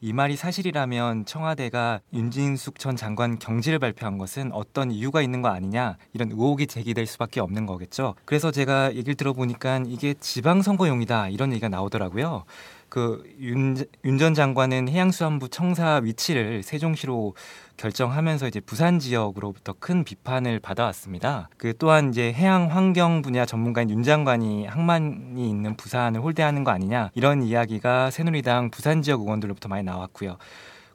이 0.00 0.12
말이 0.12 0.36
사실이라면 0.36 1.24
청와대가 1.24 2.00
윤진숙 2.12 2.78
전 2.78 2.94
장관 2.94 3.38
경질을 3.40 3.80
발표한 3.80 4.16
것은 4.16 4.52
어떤 4.52 4.92
이유가 4.92 5.22
있는 5.22 5.42
거 5.42 5.48
아니냐 5.48 5.96
이런 6.12 6.30
의혹이 6.30 6.68
제기될 6.68 7.04
수밖에 7.06 7.40
없는 7.40 7.66
거겠죠. 7.66 8.14
그래서 8.24 8.52
제가 8.52 8.94
얘기를 8.94 9.16
들어보니까 9.16 9.82
이게 9.86 10.14
지방선거용이다 10.14 11.30
이런 11.30 11.50
얘기가 11.50 11.68
나오더라고요. 11.68 12.44
그윤 12.88 13.76
전 14.18 14.34
장관은 14.34 14.88
해양수산부 14.88 15.48
청사 15.48 16.00
위치를 16.02 16.62
세종시로 16.62 17.34
결정하면서 17.76 18.48
이제 18.48 18.60
부산 18.60 18.98
지역으로부터 18.98 19.74
큰 19.78 20.04
비판을 20.04 20.58
받아왔습니다. 20.60 21.48
그 21.56 21.76
또한 21.78 22.10
이제 22.10 22.32
해양 22.32 22.70
환경 22.70 23.22
분야 23.22 23.46
전문가인 23.46 23.90
윤 23.90 24.02
장관이 24.02 24.66
항만이 24.66 25.48
있는 25.48 25.76
부산을 25.76 26.20
홀대하는 26.20 26.64
거 26.64 26.70
아니냐 26.70 27.10
이런 27.14 27.42
이야기가 27.42 28.10
새누리당 28.10 28.70
부산 28.70 29.02
지역 29.02 29.20
의원들로부터 29.20 29.68
많이 29.68 29.84
나왔고요. 29.84 30.38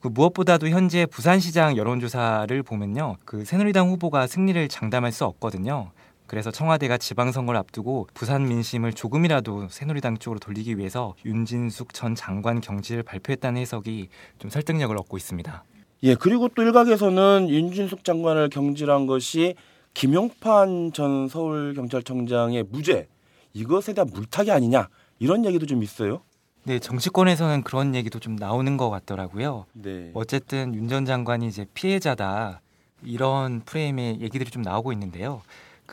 그 0.02 0.10
무엇보다도 0.10 0.68
현재 0.68 1.06
부산시장 1.06 1.78
여론조사를 1.78 2.62
보면요, 2.64 3.16
그 3.24 3.46
새누리당 3.46 3.88
후보가 3.88 4.28
승리를 4.28 4.68
장담할 4.68 5.14
수 5.14 5.24
없거든요. 5.24 5.92
그래서 6.34 6.50
청와대가 6.50 6.98
지방선거를 6.98 7.60
앞두고 7.60 8.08
부산 8.16 8.48
민심을 8.48 8.94
조금이라도 8.94 9.68
새누리당 9.70 10.18
쪽으로 10.18 10.40
돌리기 10.40 10.80
위해서 10.80 11.14
윤진숙 11.26 11.94
전 11.94 12.16
장관 12.16 12.60
경질을 12.60 13.04
발표했다는 13.04 13.62
해석이 13.62 14.10
좀 14.40 14.50
설득력을 14.50 14.98
얻고 14.98 15.16
있습니다. 15.16 15.64
예, 16.02 16.16
그리고 16.16 16.48
또 16.48 16.64
일각에서는 16.64 17.50
윤진숙 17.50 18.04
장관을 18.04 18.50
경질한 18.50 19.06
것이 19.06 19.54
김용판 19.94 20.94
전 20.94 21.28
서울경찰청장의 21.30 22.64
무죄 22.72 23.08
이것에 23.54 23.94
대한 23.94 24.10
물타기 24.12 24.50
아니냐 24.50 24.90
이런 25.20 25.46
얘기도 25.46 25.68
좀 25.68 25.84
있어요. 25.84 26.24
네, 26.64 26.80
정치권에서는 26.80 27.62
그런 27.62 27.94
얘기도 27.94 28.18
좀 28.18 28.38
나오는 28.38 28.76
것 28.76 28.90
같더라고요. 28.90 29.68
네. 29.74 30.10
어쨌든 30.16 30.74
윤 30.74 30.88
전 30.90 31.06
장관이 31.06 31.46
이제 31.46 31.68
피해자다. 31.76 32.62
이런 33.04 33.62
프레임의 33.66 34.22
얘기들이 34.22 34.50
좀 34.50 34.64
나오고 34.64 34.94
있는데요. 34.94 35.44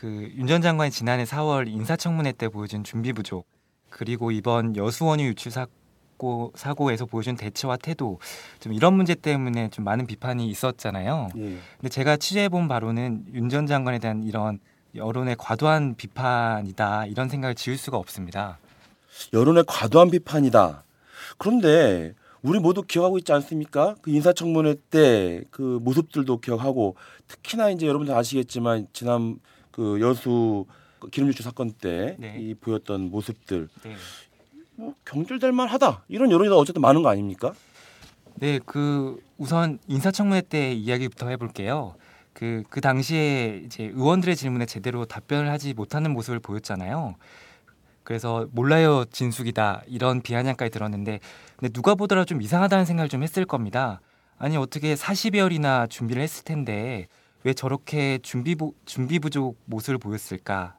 그 0.01 0.31
윤 0.35 0.47
전 0.47 0.61
장관이 0.63 0.89
지난해 0.89 1.23
4월 1.25 1.67
인사청문회 1.67 2.31
때 2.33 2.49
보여준 2.49 2.83
준비 2.83 3.13
부족 3.13 3.45
그리고 3.91 4.31
이번 4.31 4.75
여수원유 4.75 5.23
유출 5.25 5.51
사고 5.51 6.51
사고에서 6.55 7.05
보여준 7.05 7.35
대처와 7.35 7.77
태도 7.77 8.19
좀 8.59 8.73
이런 8.73 8.95
문제 8.95 9.13
때문에 9.13 9.69
좀 9.69 9.85
많은 9.85 10.07
비판이 10.07 10.47
있었잖아요. 10.49 11.29
예. 11.37 11.41
근데 11.77 11.89
제가 11.89 12.17
취재해 12.17 12.49
본 12.49 12.67
바로는 12.67 13.25
윤 13.33 13.49
전 13.49 13.67
장관에 13.67 13.99
대한 13.99 14.23
이런 14.23 14.59
여론의 14.95 15.35
과도한 15.37 15.93
비판이다 15.95 17.05
이런 17.05 17.29
생각을 17.29 17.53
지울 17.53 17.77
수가 17.77 17.97
없습니다. 17.97 18.57
여론의 19.33 19.65
과도한 19.67 20.09
비판이다. 20.09 20.83
그런데 21.37 22.13
우리 22.41 22.57
모두 22.59 22.81
기억하고 22.81 23.19
있지 23.19 23.31
않습니까? 23.33 23.95
그 24.01 24.09
인사청문회 24.09 24.75
때 24.89 25.43
그 25.51 25.79
모습들도 25.83 26.39
기억하고 26.39 26.95
특히나 27.27 27.69
이제 27.69 27.85
여러분들 27.85 28.15
아시겠지만 28.15 28.87
지난 28.93 29.37
그 29.71 29.99
여수 30.01 30.65
그 30.99 31.09
기름 31.09 31.29
유출 31.29 31.43
사건 31.43 31.71
때이 31.71 32.15
네. 32.19 32.53
보였던 32.59 33.09
모습들 33.09 33.69
네. 33.83 33.95
뭐 34.75 34.93
경질될 35.05 35.51
만하다 35.51 36.03
이런 36.07 36.31
여론이 36.31 36.49
어쨌든 36.53 36.81
많은 36.81 37.01
거 37.01 37.09
아닙니까? 37.09 37.53
네, 38.35 38.59
그 38.65 39.21
우선 39.37 39.79
인사청문회 39.87 40.41
때 40.41 40.73
이야기부터 40.73 41.29
해볼게요. 41.29 41.95
그, 42.33 42.63
그 42.69 42.81
당시에 42.81 43.61
이제 43.65 43.83
의원들의 43.83 44.35
질문에 44.35 44.65
제대로 44.65 45.05
답변을 45.05 45.49
하지 45.51 45.73
못하는 45.73 46.11
모습을 46.11 46.39
보였잖아요. 46.39 47.15
그래서 48.03 48.47
몰라요 48.51 49.05
진숙이다 49.05 49.83
이런 49.87 50.21
비아냥까지 50.21 50.71
들었는데 50.71 51.19
근데 51.55 51.71
누가 51.71 51.93
보더라도 51.95 52.25
좀 52.25 52.41
이상하다는 52.41 52.85
생각을 52.85 53.09
좀 53.09 53.21
했을 53.21 53.45
겁니다. 53.45 54.01
아니 54.37 54.57
어떻게 54.57 54.95
40여일이나 54.95 55.89
준비를 55.89 56.21
했을 56.21 56.43
텐데 56.43 57.07
왜 57.43 57.53
저렇게 57.53 58.19
준비 58.21 58.55
부, 58.55 58.73
준비 58.85 59.19
부족 59.19 59.57
모습을 59.65 59.97
보였을까? 59.97 60.75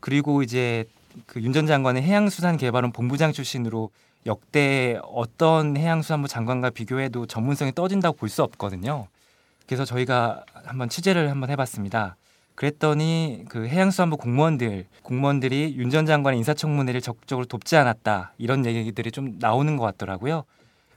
그리고 0.00 0.42
이제 0.42 0.84
그 1.26 1.40
윤 1.40 1.52
전 1.52 1.66
장관은 1.66 2.02
해양수산개발원 2.02 2.92
본부장 2.92 3.32
출신으로 3.32 3.90
역대 4.26 4.98
어떤 5.04 5.76
해양수산부 5.76 6.28
장관과 6.28 6.70
비교해도 6.70 7.26
전문성이 7.26 7.72
떨어진다고 7.72 8.16
볼 8.16 8.28
수 8.28 8.42
없거든요. 8.42 9.06
그래서 9.66 9.84
저희가 9.84 10.44
한번 10.64 10.88
취재를 10.88 11.30
한번 11.30 11.50
해봤습니다. 11.50 12.16
그랬더니 12.54 13.44
그 13.48 13.66
해양수산부 13.66 14.16
공무원들 14.16 14.86
공무원들이 15.02 15.74
윤 15.76 15.90
전 15.90 16.06
장관의 16.06 16.38
인사청문회를 16.40 17.00
적극적으로 17.00 17.46
돕지 17.46 17.76
않았다 17.76 18.32
이런 18.38 18.66
얘기들이 18.66 19.10
좀 19.12 19.36
나오는 19.38 19.76
것 19.76 19.84
같더라고요. 19.84 20.44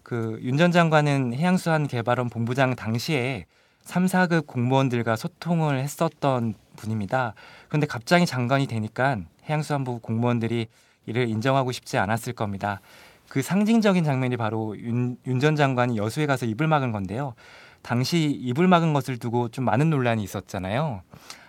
그 0.03 0.39
윤 0.43 0.57
전 0.57 0.71
장관은 0.71 1.33
해양수산개발원 1.35 2.29
본부장 2.29 2.75
당시에 2.75 3.45
3, 3.89 4.05
4급 4.05 4.45
공무원들과 4.45 5.15
소통을 5.15 5.79
했었던 5.79 6.53
분입니다. 6.75 7.33
그런데 7.69 7.87
갑자기 7.87 8.27
장관이 8.27 8.67
되니까 8.67 9.17
해양수산부 9.49 10.01
공무원들이 10.01 10.67
이를 11.07 11.27
인정하고 11.27 11.71
싶지 11.71 11.97
않았을 11.97 12.33
겁니다. 12.33 12.81
그 13.29 13.41
상징적인 13.41 14.03
장면이 14.03 14.37
바로 14.37 14.77
윤전 14.77 15.55
장관이 15.55 15.97
여수에 15.97 16.27
가서 16.27 16.45
입을 16.45 16.67
막은 16.67 16.91
건데요. 16.91 17.33
당시 17.81 18.25
입을 18.25 18.67
막은 18.67 18.93
것을 18.93 19.17
두고 19.17 19.49
좀 19.49 19.65
많은 19.65 19.89
논란이 19.89 20.21
있었잖아요. 20.21 21.01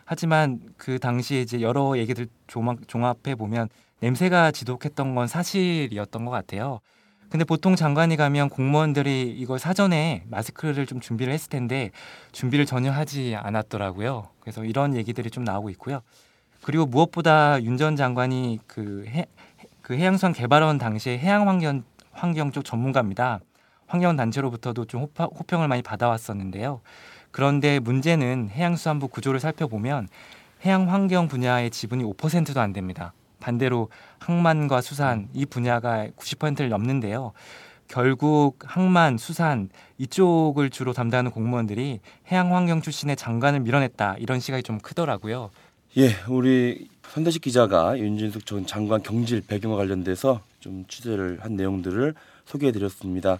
하지만 0.06 0.60
그 0.78 0.98
당시에 0.98 1.42
이제 1.42 1.60
여러 1.60 1.98
얘기들 1.98 2.26
종합해 2.46 3.34
보면 3.36 3.68
냄새가 4.00 4.52
지독했던 4.52 5.14
건 5.14 5.26
사실이었던 5.26 6.24
것 6.24 6.30
같아요. 6.30 6.80
근데 7.30 7.44
보통 7.44 7.76
장관이 7.76 8.16
가면 8.16 8.48
공무원들이 8.50 9.36
이걸 9.38 9.60
사전에 9.60 10.24
마스크를 10.28 10.84
좀 10.86 11.00
준비를 11.00 11.32
했을 11.32 11.48
텐데 11.48 11.92
준비를 12.32 12.66
전혀 12.66 12.90
하지 12.90 13.36
않았더라고요. 13.36 14.28
그래서 14.40 14.64
이런 14.64 14.96
얘기들이 14.96 15.30
좀 15.30 15.44
나오고 15.44 15.70
있고요. 15.70 16.00
그리고 16.62 16.86
무엇보다 16.86 17.62
윤 17.62 17.78
전 17.78 17.94
장관이 17.94 18.58
그, 18.66 19.04
해, 19.06 19.26
그 19.80 19.94
해양수산 19.94 20.32
개발원 20.32 20.78
당시에 20.78 21.18
해양 21.18 21.48
환경 21.48 21.84
환경 22.12 22.50
쪽 22.50 22.64
전문가입니다. 22.64 23.38
환경 23.86 24.16
단체로부터도 24.16 24.84
좀 24.86 25.02
호파, 25.02 25.26
호평을 25.26 25.68
많이 25.68 25.82
받아왔었는데요. 25.82 26.80
그런데 27.30 27.78
문제는 27.78 28.50
해양수산부 28.50 29.08
구조를 29.08 29.38
살펴보면 29.38 30.08
해양 30.64 30.90
환경 30.92 31.28
분야의 31.28 31.70
지분이 31.70 32.02
5%도 32.04 32.60
안 32.60 32.72
됩니다. 32.72 33.12
반대로 33.40 33.88
항만과 34.18 34.80
수산 34.80 35.28
이 35.32 35.46
분야가 35.46 36.08
90%를 36.16 36.68
넘는데요. 36.68 37.32
결국 37.88 38.58
항만, 38.64 39.18
수산 39.18 39.68
이쪽을 39.98 40.70
주로 40.70 40.92
담당하는 40.92 41.32
공무원들이 41.32 41.98
해양 42.30 42.54
환경 42.54 42.80
출신의 42.80 43.16
장관을 43.16 43.60
밀어냈다 43.60 44.16
이런 44.20 44.38
시각이 44.38 44.62
좀 44.62 44.78
크더라고요. 44.78 45.50
예, 45.98 46.10
우리 46.28 46.88
선대식 47.02 47.42
기자가 47.42 47.98
윤진숙 47.98 48.46
전 48.46 48.64
장관 48.64 49.02
경질 49.02 49.40
배경과 49.40 49.76
관련돼서 49.76 50.40
좀 50.60 50.84
취재를 50.86 51.38
한 51.42 51.56
내용들을 51.56 52.14
소개해드렸습니다. 52.44 53.38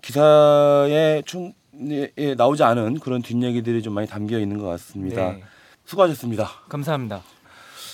기사에 0.00 1.22
충 1.26 1.52
예, 1.90 2.34
나오지 2.36 2.62
않은 2.62 3.00
그런 3.00 3.20
뒷얘기들이 3.20 3.82
좀 3.82 3.94
많이 3.94 4.06
담겨 4.06 4.38
있는 4.38 4.58
것 4.58 4.66
같습니다. 4.66 5.32
네, 5.32 5.42
수고하셨습니다. 5.84 6.48
감사합니다. 6.68 7.22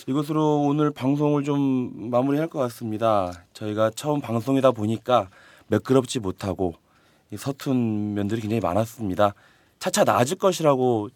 이것으로 0.07 0.61
오늘 0.61 0.91
방송을 0.91 1.43
좀 1.43 2.09
마무리할 2.09 2.47
것 2.47 2.59
같습니다. 2.59 3.31
저희가 3.53 3.91
처음 3.91 4.19
방송이다 4.19 4.71
보니까 4.71 5.29
매끄럽지 5.67 6.19
못하고 6.19 6.73
이 7.31 7.37
서툰 7.37 8.13
면들이 8.13 8.41
굉장히 8.41 8.59
많았습니다. 8.59 9.33
차차 9.79 10.03
나아질 10.03 10.37
것이라고 10.37 11.07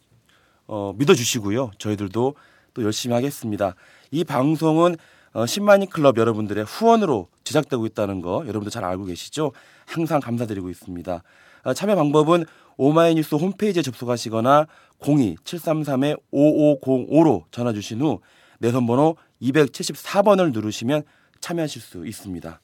어, 0.68 0.94
믿어주시고요. 0.98 1.72
저희들도 1.78 2.36
또 2.74 2.84
열심히 2.84 3.14
하겠습니다. 3.14 3.76
이 4.12 4.24
방송은 4.24 4.96
어, 5.34 5.44
10만인 5.44 5.90
클럽 5.90 6.18
여러분들의 6.18 6.64
후원으로 6.64 7.28
제작되고 7.44 7.86
있다는 7.88 8.22
거 8.22 8.46
여러분들 8.48 8.72
잘 8.72 8.86
알고 8.86 9.04
계시죠? 9.06 9.52
항상 9.86 10.22
감사드리고 10.22 10.70
있습니다. 10.70 11.24
어, 11.64 11.74
참여 11.74 11.96
방법은 11.96 12.46
오마이뉴스 12.78 13.36
홈페이지에 13.36 13.82
접속하시거나 13.82 14.68
02-733-5505로 15.00 17.44
전화 17.52 17.74
주신 17.74 18.02
후 18.02 18.22
내선 18.60 18.86
번호 18.88 19.16
274번을 19.42 20.52
누르시면 20.54 21.04
참여하실 21.40 21.82
수 21.82 22.06
있습니다. 22.06 22.60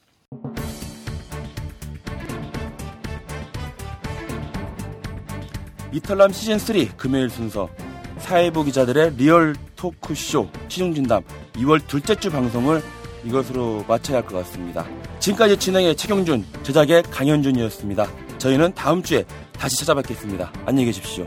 이탈람 5.92 6.32
시즌 6.32 6.58
3 6.58 6.98
금요일 6.98 7.30
순서 7.30 7.70
사회부 8.18 8.64
기자들의 8.64 9.16
리얼 9.18 9.56
토크쇼 9.76 10.50
취중진담 10.68 11.24
2월 11.54 11.86
둘째 11.88 12.16
주 12.16 12.32
방송을 12.32 12.82
이것으로 13.26 13.86
마쳐야 13.88 14.18
할 14.18 14.26
것 14.26 14.38
같습니다. 14.38 14.86
지금까지 15.20 15.58
진행의 15.58 15.96
최경준, 15.96 16.46
제작의 16.64 17.04
강현준이었습니다. 17.04 18.08
저희는 18.38 18.74
다음 18.74 19.02
주에 19.04 19.24
다시 19.54 19.78
찾아뵙겠습니다. 19.78 20.52
안녕히 20.66 20.86
계십시오. 20.88 21.26